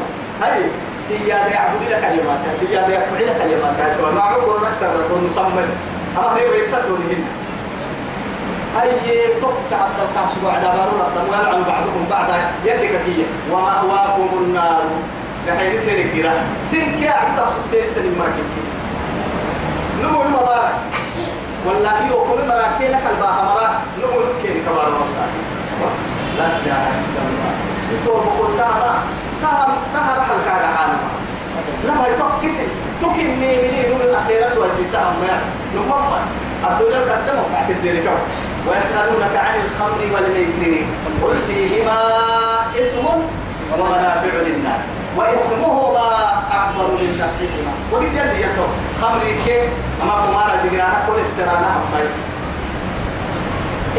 هاي 0.42 0.62
سيادة 1.08 1.48
يعبد 1.48 1.82
لك 1.90 2.02
كلمات 2.02 2.40
سيادة 2.60 2.88
يفعل 2.88 3.28
لك 3.28 3.38
كلمات 3.42 4.14
ما 4.16 4.22
عبر 4.22 4.60
نكسر 4.70 4.92
نكون 5.06 5.26
مصمم. 5.26 5.70
أما 6.18 6.38
هي 6.38 6.50
ويسدون 6.50 7.02
هنا 7.10 7.28
هاي 8.76 8.90
تقطع 9.42 9.86
الدكا 9.88 10.24
سبع 10.36 10.54
دبارون 10.58 11.02
الدموال 11.08 11.46
عن 11.46 11.64
بعضكم 11.64 12.06
بعض. 12.10 12.30
يدك 12.66 12.94
كيه 13.06 13.26
ومأواكم 13.52 14.30
النار. 14.42 14.84
كحين 15.48 15.80
سير 15.80 16.08
كيرا 16.14 16.34
سير 16.70 16.84
كي 17.00 17.10
عبد 17.10 17.40
سبتين 17.40 17.96
تني 17.96 18.10
مركب 18.20 18.48
كي. 18.54 18.64
نمو 20.04 20.22
المبارك. 20.22 20.76
والله 21.66 22.08
يو 22.10 22.24
كل 22.24 22.48
مراكي 22.48 22.88
لك 22.88 23.04
الباها 23.12 23.44
مرا 23.44 23.68
نمو 24.00 24.20
نكي 24.20 24.60
كبار 24.66 24.90
مرة 24.90 25.28
لا 26.38 26.46
إله 26.46 26.84
إلا 27.06 27.22
الله. 27.28 27.54
يتوب 27.92 28.24
بقول 28.24 28.58
كهرا 28.58 28.94
كهر 29.42 29.70
كهر 29.94 30.18
حل 30.28 30.40
كهر 30.46 30.64
حالما 30.78 31.08
لما 31.88 32.08
يتوكس 32.08 32.56
تكني 33.02 33.56
مني 33.64 33.82
نور 33.90 34.02
الأخيرة 34.02 34.60
والسيسة 34.60 35.00
أما 35.00 35.40
نمما 35.76 36.22
عبد 36.64 36.82
الله 36.82 37.00
قدمه 37.00 37.44
بعد 37.54 37.70
الدين 37.70 38.08
ويسألونك 38.68 39.36
عن 39.36 39.56
الخمر 39.66 40.00
والميسر. 40.14 40.74
قل 41.24 41.36
فيهما 41.48 42.00
إثم 42.76 43.06
ومنافع 43.74 44.34
للناس. 44.48 44.82
وإثمهما 45.16 46.08
أكبر 46.52 46.88
من 46.88 47.10
نفعهما. 47.16 47.74
وقلت 47.92 48.14
يلي 48.14 48.42
يتو 48.42 48.66
خمري 49.02 49.36
كيف؟ 49.46 49.70
أما 50.04 50.14
كمانا 50.14 50.56
دقرانا 50.64 51.00
كل 51.08 51.18
السرانا 51.26 51.68
أمي 51.76 52.10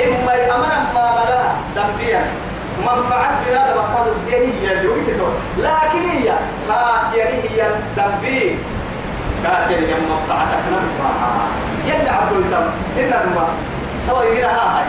إما 0.04 0.32
أمنا 0.54 0.78
ما 0.94 1.04
ملا 1.16 1.42
دنبيا 1.76 2.22
منفعة 2.80 3.40
بلاد 3.46 3.74
بقاد 3.76 4.06
الدين 4.06 4.52
هي 4.62 4.72
اللي 4.72 4.88
وقلت 4.88 5.20
لكن 5.58 6.08
هي 6.08 6.32
كاتيري 6.68 7.42
هي 7.50 7.68
دنبي 7.96 8.58
كاتيري 9.44 9.86
هي 9.86 9.94
منفعتك 9.94 10.62
نمفعها 10.72 11.48
يلي 11.86 12.08
عبد 12.08 12.32
الإسلام 12.32 12.70
إلا 12.96 13.26
نمفع 13.26 13.48
هو 14.10 14.22
يقراها 14.22 14.78
هاي. 14.78 14.84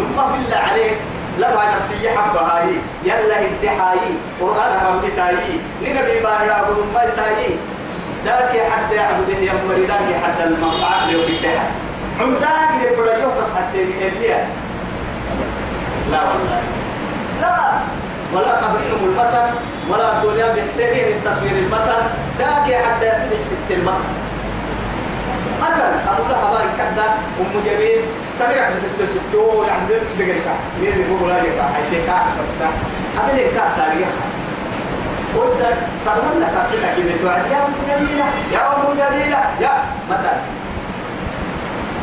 نمفع 0.00 0.26
بالله 0.26 0.56
عليك 0.56 0.96
لما 1.38 1.76
نفسي 1.76 2.10
حبة 2.18 2.40
هاي. 2.40 2.74
يلا 3.04 3.40
هدي 3.40 4.14
قرآن 4.40 4.86
ربي 4.86 5.10
تاي 5.16 5.36
لنبي 5.82 6.20
بارا 6.22 6.60
أبو 6.60 6.72
ما 6.94 7.02
يساي 7.04 7.56
ذاك 8.24 8.50
حد 8.72 8.92
يعبد 8.92 9.28
يمر 9.28 9.74
ذاك 9.88 10.22
حد 10.24 10.46
المنفعة 10.46 11.10
لو 11.12 11.20
بيتها. 11.26 11.70
عمداك 12.20 12.92
يبرا 12.92 13.12
يوم 13.12 13.32
بس 13.38 13.62
حسين 13.62 13.86
اللي 13.86 14.36
لا 16.10 16.20
والله. 16.22 16.62
لا. 17.42 17.56
ولا 18.34 18.52
قبرهم 18.62 19.02
المتن 19.08 19.48
ولا 19.90 20.06
الدنيا 20.12 20.46
بحسين 20.54 21.06
التصوير 21.16 21.56
المتن. 21.64 22.02
ذاك 22.38 22.66
حد 22.84 23.02
يتبع 23.02 23.38
ست 23.50 23.68
المتن. 23.70 24.12
متن 25.62 25.92
أبو 26.10 26.22
لها 26.30 26.46
باي 26.52 26.68
كدا 26.78 27.06
أم 27.40 27.52
جميل. 27.66 28.00
تبعك 28.40 28.72
في 28.80 29.02
السوق 29.04 29.66
يعني 29.68 29.86
دقيقة 30.18 30.54
نيجي 30.80 31.02
بقول 31.08 31.30
لك 31.30 31.36
هاي 31.36 31.82
دقيقة 31.90 32.16
أساسا 32.28 32.68
أبي 33.18 33.42
لك 33.42 33.54
تاريخ 33.76 34.08
ورسا 35.36 35.68
سبحان 36.04 36.46
سبحان 36.48 36.94
كي 36.96 37.02
بتوعد 37.02 37.42
يا 37.52 37.58
أم 37.66 37.72
جميلة 37.88 38.24
يا 38.52 38.60
أم 38.76 38.82
جميلة 39.00 39.40
يا 39.60 39.72
متن. 40.10 40.38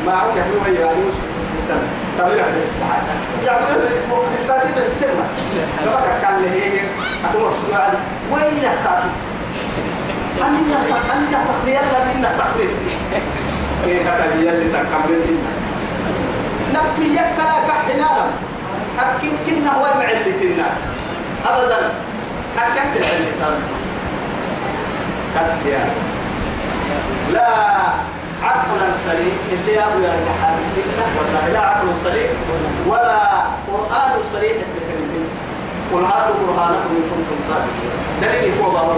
ما 0.05 0.13
عوك 0.13 0.37
هو 0.37 0.73
يعني 0.73 0.99
وش 1.07 1.13
ستة 1.49 1.77
تبعك 2.19 2.45
في 2.53 2.63
الساعة 2.63 3.01
يعني 3.45 3.65
استاتيك 4.35 4.77
السمة 4.85 5.25
لما 5.85 6.01
كان 6.21 6.41
لي 6.41 6.49
هي 6.49 6.79
أكون 7.25 7.41
مسؤول 7.41 7.79
وين 8.31 8.61
كاتب 8.61 9.11
أنا 10.41 10.57
أنا 11.13 11.45
تخبير 11.47 11.81
لا 11.81 12.13
منا 12.13 12.31
تخبير 12.37 12.69
إيه 13.85 14.01
هذا 14.01 14.33
اللي 14.33 14.69
تكمل 14.69 15.37
نفسيك 16.73 17.19
كحنانا 17.67 18.31
حكين 18.97 19.31
كنا 19.45 19.71
هو 19.77 19.83
معلتنا 19.83 20.65
أبدا. 21.45 21.91
حكمت 22.57 22.97
العلتنا 22.97 23.57
كتيا 25.35 25.79
لا. 27.33 27.49
عقلا 28.43 28.93
سليم 29.05 29.37
اللي 29.51 29.79
أبو 29.79 29.99
يرجع 29.99 30.35
والله 31.17 31.47
لا 31.53 31.59
عقل 31.59 31.87
سليم 32.03 32.29
ولا 32.87 33.19
قرآن 33.67 34.11
سليم 34.33 34.57
قل 35.93 36.03
هاتوا 36.05 36.35
برهانكم 36.47 36.89
إن 36.97 37.03
كنتم 37.11 37.37
صادقين. 37.49 37.93
دليل 38.21 38.61
هو 38.61 38.69
بابا. 38.71 38.95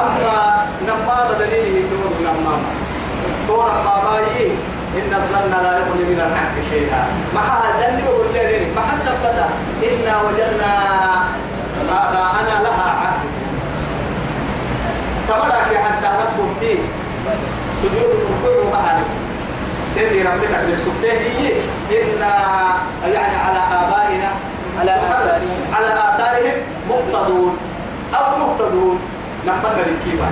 أما 0.00 0.66
نما 0.86 1.28
بدليل 1.30 1.86
دون 1.90 2.14
نما 2.24 2.58
تورا 3.48 3.72
ما 3.72 3.96
باي 4.04 4.50
إن 4.98 5.14
الظن 5.14 5.62
لا 5.62 5.72
يغني 5.78 6.04
من 6.10 6.20
الحق 6.20 6.54
شيئا. 6.70 7.02
ما 7.34 7.40
بقول 8.04 8.26
لي 8.34 8.66
ما 8.76 8.82
حسب 8.82 9.14
بدا 9.24 9.48
إنا 9.82 10.14
وجدنا 10.22 10.72
آباءنا 11.88 12.62
لها 12.62 12.90
عهد. 13.00 13.20
لك 15.48 15.76
حتى 15.76 16.06
فيه. 16.60 16.78
سجود 17.82 18.10
الركوع 18.18 18.64
وقع 18.64 18.98
تدري 19.96 20.22
ربك 20.22 20.52
للسبتين 20.68 21.16
إن 21.90 22.20
يعني 23.12 23.36
على 23.36 23.62
آبائنا. 23.80 24.30
على 24.80 24.90
آثارهم. 24.90 25.60
على 25.74 25.86
آثارهم 25.86 26.56
مقتدون. 26.90 27.56
أو 28.14 28.38
مقتدون. 28.38 28.98
نقبل 29.46 29.80
الكيبا 29.80 30.28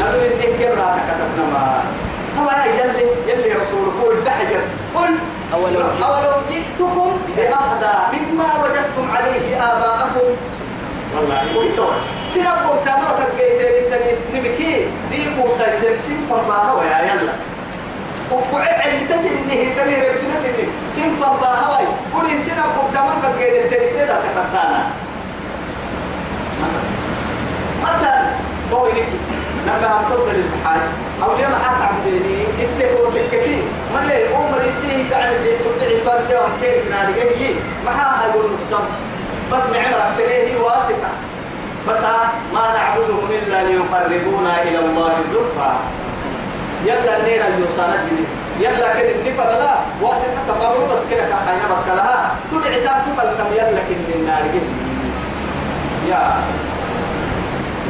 نقول 0.00 0.20
إنك 0.24 0.60
كبرى 0.60 0.88
كتبنا 1.08 1.44
ما؟ 1.52 1.82
طبعا 2.36 2.64
يلي 2.66 3.06
يلي 3.28 3.52
رسولك 3.52 3.92
قول 4.02 4.24
دحجر 4.24 4.60
قل 4.94 5.14
أولو 5.54 5.80
أولو 5.80 6.32
جئتكم 6.50 7.10
بأهدى 7.36 7.96
مما 8.12 8.48
وجدتم 8.62 9.10
عليه 9.16 9.56
آباءكم. 9.56 10.28
والله 11.16 11.40
قلت 11.56 11.80
سنبقوا 12.34 12.76
تامرك 12.84 13.18
الجيدين 13.32 13.84
التاني 13.84 14.12
نمكي 14.34 14.86
دي 15.10 15.24
فوتا 15.36 15.80
سمسين 15.80 16.26
فالله 16.30 16.74
ويا 16.74 16.98
يلا 16.98 17.32
وقعد 18.30 18.86
اللي 18.88 19.06
تسن 19.08 19.28
إنه 19.28 19.74
تاني 19.76 19.94
ربس 20.08 20.22
مسني 20.24 20.64
سن 20.90 21.16
فالله 21.20 21.54
هواي 21.54 21.86
قولي 22.14 22.42
سنبقوا 22.42 22.90
تامرك 22.94 23.24
الجيدين 23.34 23.62
التاني 23.64 23.90
كده 23.90 24.14
كتبتانا 24.24 24.90
مثلا 27.82 28.26
قوي 28.72 28.92
لك 28.92 29.08
لما 29.66 30.00
هتفضل 30.00 30.34
البحار 30.34 30.80
أو 31.22 31.36
ليه 31.36 31.46
ما 31.46 31.58
حد 31.58 31.82
عبديني 31.82 32.44
انت 32.62 32.82
هو 32.82 33.10
تككي 33.10 33.62
ما 33.94 33.98
ليه 34.08 34.36
عمر 34.36 34.64
يسي 34.68 35.10
يعني 35.10 35.36
اللي 35.36 35.56
تطلعي 35.58 36.00
فرد 36.00 36.30
يوم 36.30 36.50
كيف 36.62 36.84
جاي 37.16 37.54
ما 37.84 37.90
حد 37.90 38.28
يقول 38.30 38.50
الصم 38.54 38.84
بس 39.52 39.62
معمرك 39.70 40.12
تليه 40.18 40.60
واسطة 40.60 41.10
بس 41.90 42.02
ما 42.54 42.64
نعبدهم 42.76 43.28
إلا 43.30 43.64
ليقربونا 43.64 44.62
إلى 44.62 44.78
الله 44.78 45.12
زلفى. 45.32 45.70
يلا 46.84 47.14
نيرا 47.24 47.46
يوصانا 47.60 47.96
جديد 48.06 48.26
يلا 48.60 48.88
كده 49.00 49.10
النفر 49.14 49.44
لا. 49.50 49.74
واسطة 50.02 50.40
تقابلوا 50.48 50.88
بس 50.88 51.02
كده 51.10 51.22
كخينا 51.22 51.66
بكلها 51.74 52.30
تدعي 52.50 52.80
تاكل 52.80 53.16
تم 53.38 53.50
يلا 53.52 53.82
كده 53.88 54.14
النار 54.14 54.42
جديد 54.48 54.76
يا. 56.08 56.32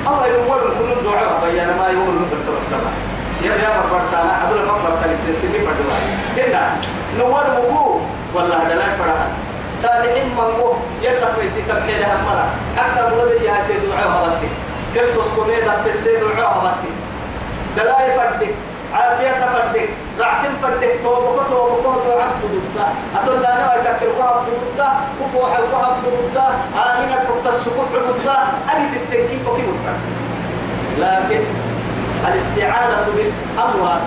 أما 0.06 0.26
يقول 0.26 0.60
كل 0.78 0.92
الدعاء 0.98 1.40
بيانا 1.44 1.76
ما 1.76 1.86
يقول 1.88 2.14
نقول 2.14 2.40
تبصلنا 2.46 2.90
يا 3.44 3.52
يا 3.62 3.68
مربع 3.78 4.04
سنة 4.04 4.32
أقول 4.46 4.58
مربع 4.66 4.96
سنة 5.02 5.16
تسيني 5.28 5.58
فدوا 5.58 5.92
هنا. 6.36 6.76
نور 7.18 7.44
مكو 7.58 8.00
والله 8.34 8.58
ده 8.68 8.74
لا 8.74 8.84
صالحين 9.82 10.28
منقو 10.36 10.72
يلا 11.02 11.28
كويسي 11.36 11.62
تبحي 11.62 11.98
لها 12.00 12.16
مرة 12.26 12.46
حتى 12.76 13.10
بولي 13.10 13.44
يا 13.44 13.52
هدي 13.52 13.74
دعاء 13.86 14.08
هبتي 14.24 14.48
كل 14.94 15.20
تسكني 15.22 15.60
ده 15.60 15.82
في 15.82 15.90
السيد 15.90 16.20
دعاء 16.20 16.58
هبتي 16.58 16.90
ده 17.76 17.82
لا 17.84 18.06
يفردك 18.06 18.54
عافية 18.94 19.30
تفردك 19.30 19.88
راحتين 20.20 20.50
فردك 20.62 20.92
توبك 21.02 21.48
توبك 21.50 21.82
تو 21.84 22.12
عبد 22.18 22.42
ضده 22.44 22.86
أتول 23.22 23.42
لا 23.42 23.54
نوع 23.54 23.76
وهب 24.18 24.42
ضده 24.46 24.88
كفوح 25.20 25.50
وهب 25.72 25.96
ضده 26.04 26.48
آمين 26.84 27.16
كنت 27.28 27.54
السكوت 27.54 27.86
ضده 27.94 28.38
أجد 28.70 28.92
التنكيف 28.94 29.48
وكي 29.48 29.62
لكن 30.98 31.40
الاستعانة 32.28 33.06
بالأموات. 33.16 34.02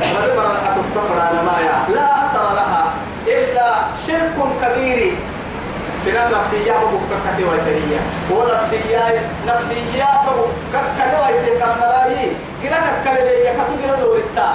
ولمر 0.00 0.50
الحق 0.50 0.76
الكفر 0.76 1.20
على 1.20 1.42
ما 1.42 1.92
لا 1.94 2.26
أثر 2.26 2.54
لها. 2.54 2.92
إلا 3.38 3.68
شرك 4.06 4.36
كبير. 4.62 5.12
سنان 6.04 6.32
نفسية 6.32 6.72
بقى 6.72 7.18
كتي 7.24 7.44
ويتريا 7.44 8.00
هو 8.32 8.38
نفسية 8.54 9.02
نفسية 9.46 10.08
بقى 10.26 10.82
كتي 10.98 11.16
ويتريا 11.22 11.54
كمراي 11.60 12.16
جرا 12.62 12.80
كتي 13.04 13.22
لي 13.24 13.52
كتو 13.58 13.74
جرا 13.82 13.96
دورتا. 14.00 14.48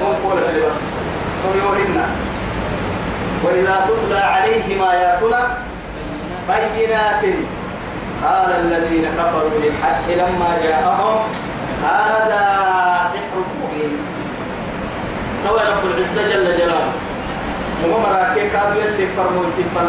نقول 0.00 0.38
في 0.46 0.60
بس. 0.66 0.78
ويورينا 1.44 2.06
وإذا 3.44 3.86
تتلى 3.88 4.18
عليهم 4.18 4.82
آياتنا 4.82 5.40
بينات. 6.48 7.22
قال 8.24 8.50
الذين 8.52 9.06
كفروا 9.18 9.58
للحق 9.62 10.06
لما 10.08 10.50
جاءهم 10.62 11.20
هذا 11.84 12.44
سحر 13.12 13.36
مبين. 13.62 13.92
هو 15.48 15.56
رب 15.56 15.84
العزة 15.84 16.22
جل 16.28 16.58
جلاله. 16.58 16.92
ومرا 17.84 18.34
كي 18.34 18.50
كاد 18.50 18.76
يلي 18.76 19.06
فرمو 19.16 19.42
تفن 19.58 19.88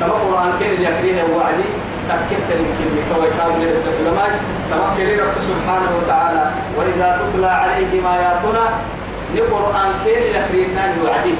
كما 0.00 0.12
قرآن 0.12 0.52
كين 0.58 0.70
اللي 0.72 0.84
يكريه 0.84 1.22
وعدي 1.36 1.68
تكتت 2.08 2.50
يمكن 2.50 3.14
كوي 3.14 3.28
كاد 3.38 3.52
للعلماء 3.60 4.40
كما 4.70 4.94
كري 4.96 5.20
رب 5.20 5.36
سبحانه 5.50 5.90
وتعالى 5.98 6.50
وإذا 6.76 7.20
تتلى 7.20 7.46
عليهم 7.46 8.06
آياتنا 8.06 8.64
لقرآن 9.34 9.88
كين 10.04 10.16
اللي 10.16 10.38
يكريه 10.38 11.02
وعدي 11.04 11.34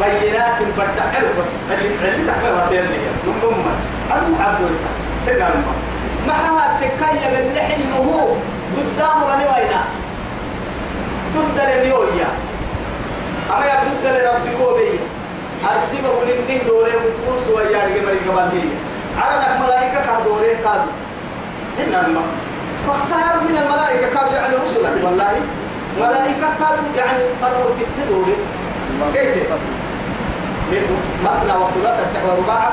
بينات 0.00 0.58
بدع 0.78 1.10
حلو 1.12 1.26
بس 1.38 1.78
اللي 1.78 2.14
اللي 2.14 2.26
تحمل 2.32 2.58
هاتين 2.58 2.82
لي 2.82 2.98
نمم 3.26 3.64
عدو 4.10 4.32
عبد 4.40 4.60
وسا 4.64 4.90
هنا 5.26 5.48
نمم 5.54 5.78
معها 6.28 6.80
تكيب 6.80 7.32
اللحن 7.46 7.80
وهو 7.98 8.34
قدامه 8.76 9.24
غني 9.24 9.44
وينا 9.44 9.84
ضد 11.34 11.60
الميويا 11.60 12.28
أما 13.50 13.64
لربي 14.04 14.52
كوبي. 14.58 14.90
أدي 15.58 15.98
بقول 16.04 16.28
إني 16.30 16.58
دوري 16.58 16.92
قدوس 16.92 17.48
ويا 17.54 17.66
رجع 17.66 18.02
مريك 18.06 18.26
بالهي 18.26 18.68
عرنك 19.18 19.60
ملائكة 19.66 20.00
كهدوري 20.06 20.54
كادو 20.54 20.90
هنا 21.78 22.08
نمم 22.08 22.30
فاختار 22.86 23.40
من 23.48 23.56
الملائكة 23.62 24.06
كادو 24.14 24.34
يعني 24.34 24.54
رسلك 24.54 25.04
والله. 25.04 25.32
ملائكة 26.00 26.48
كادو 26.60 26.82
يعني 26.96 27.18
فرقوا 27.42 27.74
تدوري 27.98 28.36
كيف؟ 29.14 29.48
مثنى 31.24 31.52
وثلاثة 31.62 32.02
تحوى 32.14 32.38
رباعة 32.38 32.72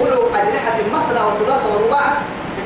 قولوا 0.00 0.24
أجنحة 0.28 0.78
مثنى 0.94 1.20
وثلاثة 1.26 1.66
ورباعة 1.74 2.16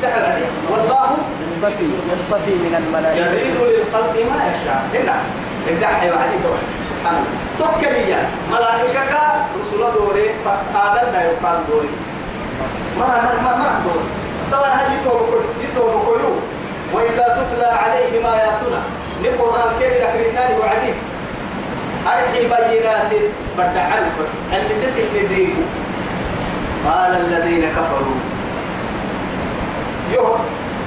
تحوى 0.03 0.21
العديد. 0.21 0.47
والله 0.71 1.11
يصطفي 1.47 1.89
يصطفي 2.13 2.51
من 2.51 2.75
الملائكة. 2.87 3.33
يزيد 3.33 3.55
للخلق 3.55 4.15
ما 4.31 4.53
يشاء. 4.53 4.83
هنا 4.95 5.17
الدحي 5.69 6.11
وعديد 6.11 6.41
سبحان 6.45 6.80
الله 7.01 7.25
توكلية 7.59 8.29
ملائكة 8.53 9.23
رسول 9.61 9.93
دوري 9.95 10.27
لا 11.13 11.23
يقال 11.23 11.59
دوري. 11.69 11.89
مرة 12.99 13.07
مرة 13.07 13.41
مرة 13.43 13.57
مرة 13.57 13.81
دوري. 13.85 14.07
طبعا 14.53 14.69
هل 14.69 15.01
يتوبكوا 15.01 15.41
يتوبكوا 15.65 16.37
وإذا 16.93 17.27
تتلى 17.37 17.67
عليهم 17.67 18.27
آياتنا 18.27 18.83
لقرآن 19.25 19.71
كيف 19.79 19.93
يكرمناه 19.93 20.59
وعديد 20.59 20.95
أرحي 22.07 22.43
بينات 22.43 23.13
بدع 23.59 23.89
بس 24.23 24.33
اللي 24.53 24.87
تسل 24.87 25.05
ندريكو 25.17 25.63
قال 26.87 27.13
الذين 27.15 27.65
كفروا. 27.71 28.19
يو 30.15 30.25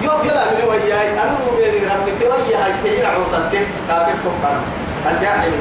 يو 0.02 0.12
يلا 0.24 0.46
من 0.46 0.64
وياي. 0.70 1.12
أنا 1.14 1.32
مو 1.32 1.58
ربي 1.58 2.12
تويا 2.20 2.66
هاي 2.66 2.74
كينا 2.84 3.08
عوصتك 3.08 3.68
كافر 3.88 4.14
تقرا 4.24 4.62
الجاهل 5.12 5.52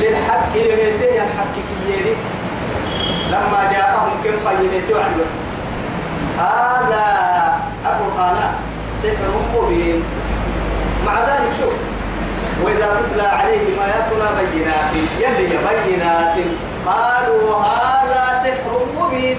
للحق 0.00 0.52
يميتين 0.54 1.22
الحق 1.22 1.54
كييري 1.68 2.16
لما 3.30 3.72
جاءهم 3.72 4.10
كم 4.24 4.36
فينيتوا 4.48 5.00
عن 5.00 5.12
بس. 5.20 5.30
هذا 6.38 7.04
أنا 8.18 8.50
سحر 9.02 9.32
مبين. 9.54 10.02
مع 11.06 11.14
ذلك 11.18 11.50
شوف 11.60 11.72
وإذا 12.62 13.00
تتلى 13.00 13.22
عليهم 13.22 13.76
آياتنا 13.84 14.30
بينات 14.38 14.92
يلي 15.18 15.46
بينات 15.48 16.36
قالوا 16.86 17.56
هذا 17.56 18.22
سحر 18.44 18.72
مبين. 19.00 19.38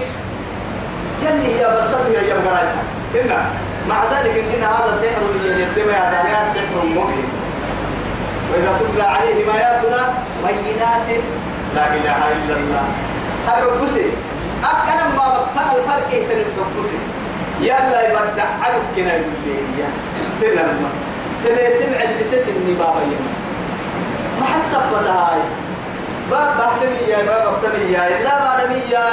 يلي 1.22 1.46
هي 1.54 1.64
برسل 1.64 2.14
يا 2.14 2.34
قرايسا 2.34 2.82
إن 3.14 3.30
مع 3.88 4.04
ذلك 4.04 4.44
إن 4.54 4.62
هذا 4.62 4.98
سحر 5.02 5.22
يا 5.58 5.68
دنيا 5.76 6.44
سحر 6.54 6.84
مبين. 6.84 7.43
وإذا 8.54 8.72
تتلى 8.80 9.02
عليهم 9.02 9.50
آياتنا 9.50 10.14
بينات. 10.46 11.08
لا 11.74 11.86
إله 11.94 12.18
إلا 12.32 12.54
الله. 12.56 12.86
هذا 13.48 13.82
بسي 13.82 14.06
أكنا 14.64 15.04
ما 15.16 15.26
بفعل 15.42 15.76
الفرق 15.76 16.14
يتنب 16.14 16.66
بسي 16.78 16.98
يلا 17.60 18.08
يبدع 18.08 18.44
عليك 18.62 18.82
كنا 18.96 19.18
لي 19.18 19.84
تلما 20.40 20.90
تبي 21.44 21.68
تبعد 21.78 22.08
بتسمي 22.20 22.74
بابا 22.78 23.00
يما 23.02 23.30
ما 24.40 24.46
حسب 24.46 24.94
هاي 25.06 25.40
باب 26.30 26.56
بحتمي 26.58 27.08
يا 27.08 27.22
باب 27.22 27.42
بحتمي 27.52 27.92
يا 27.92 28.22
لا 28.24 28.44
بعدمي 28.44 28.80
يا 28.90 29.04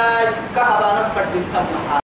كهبا 0.56 0.92
نفرد 0.92 1.34
التم 1.34 2.01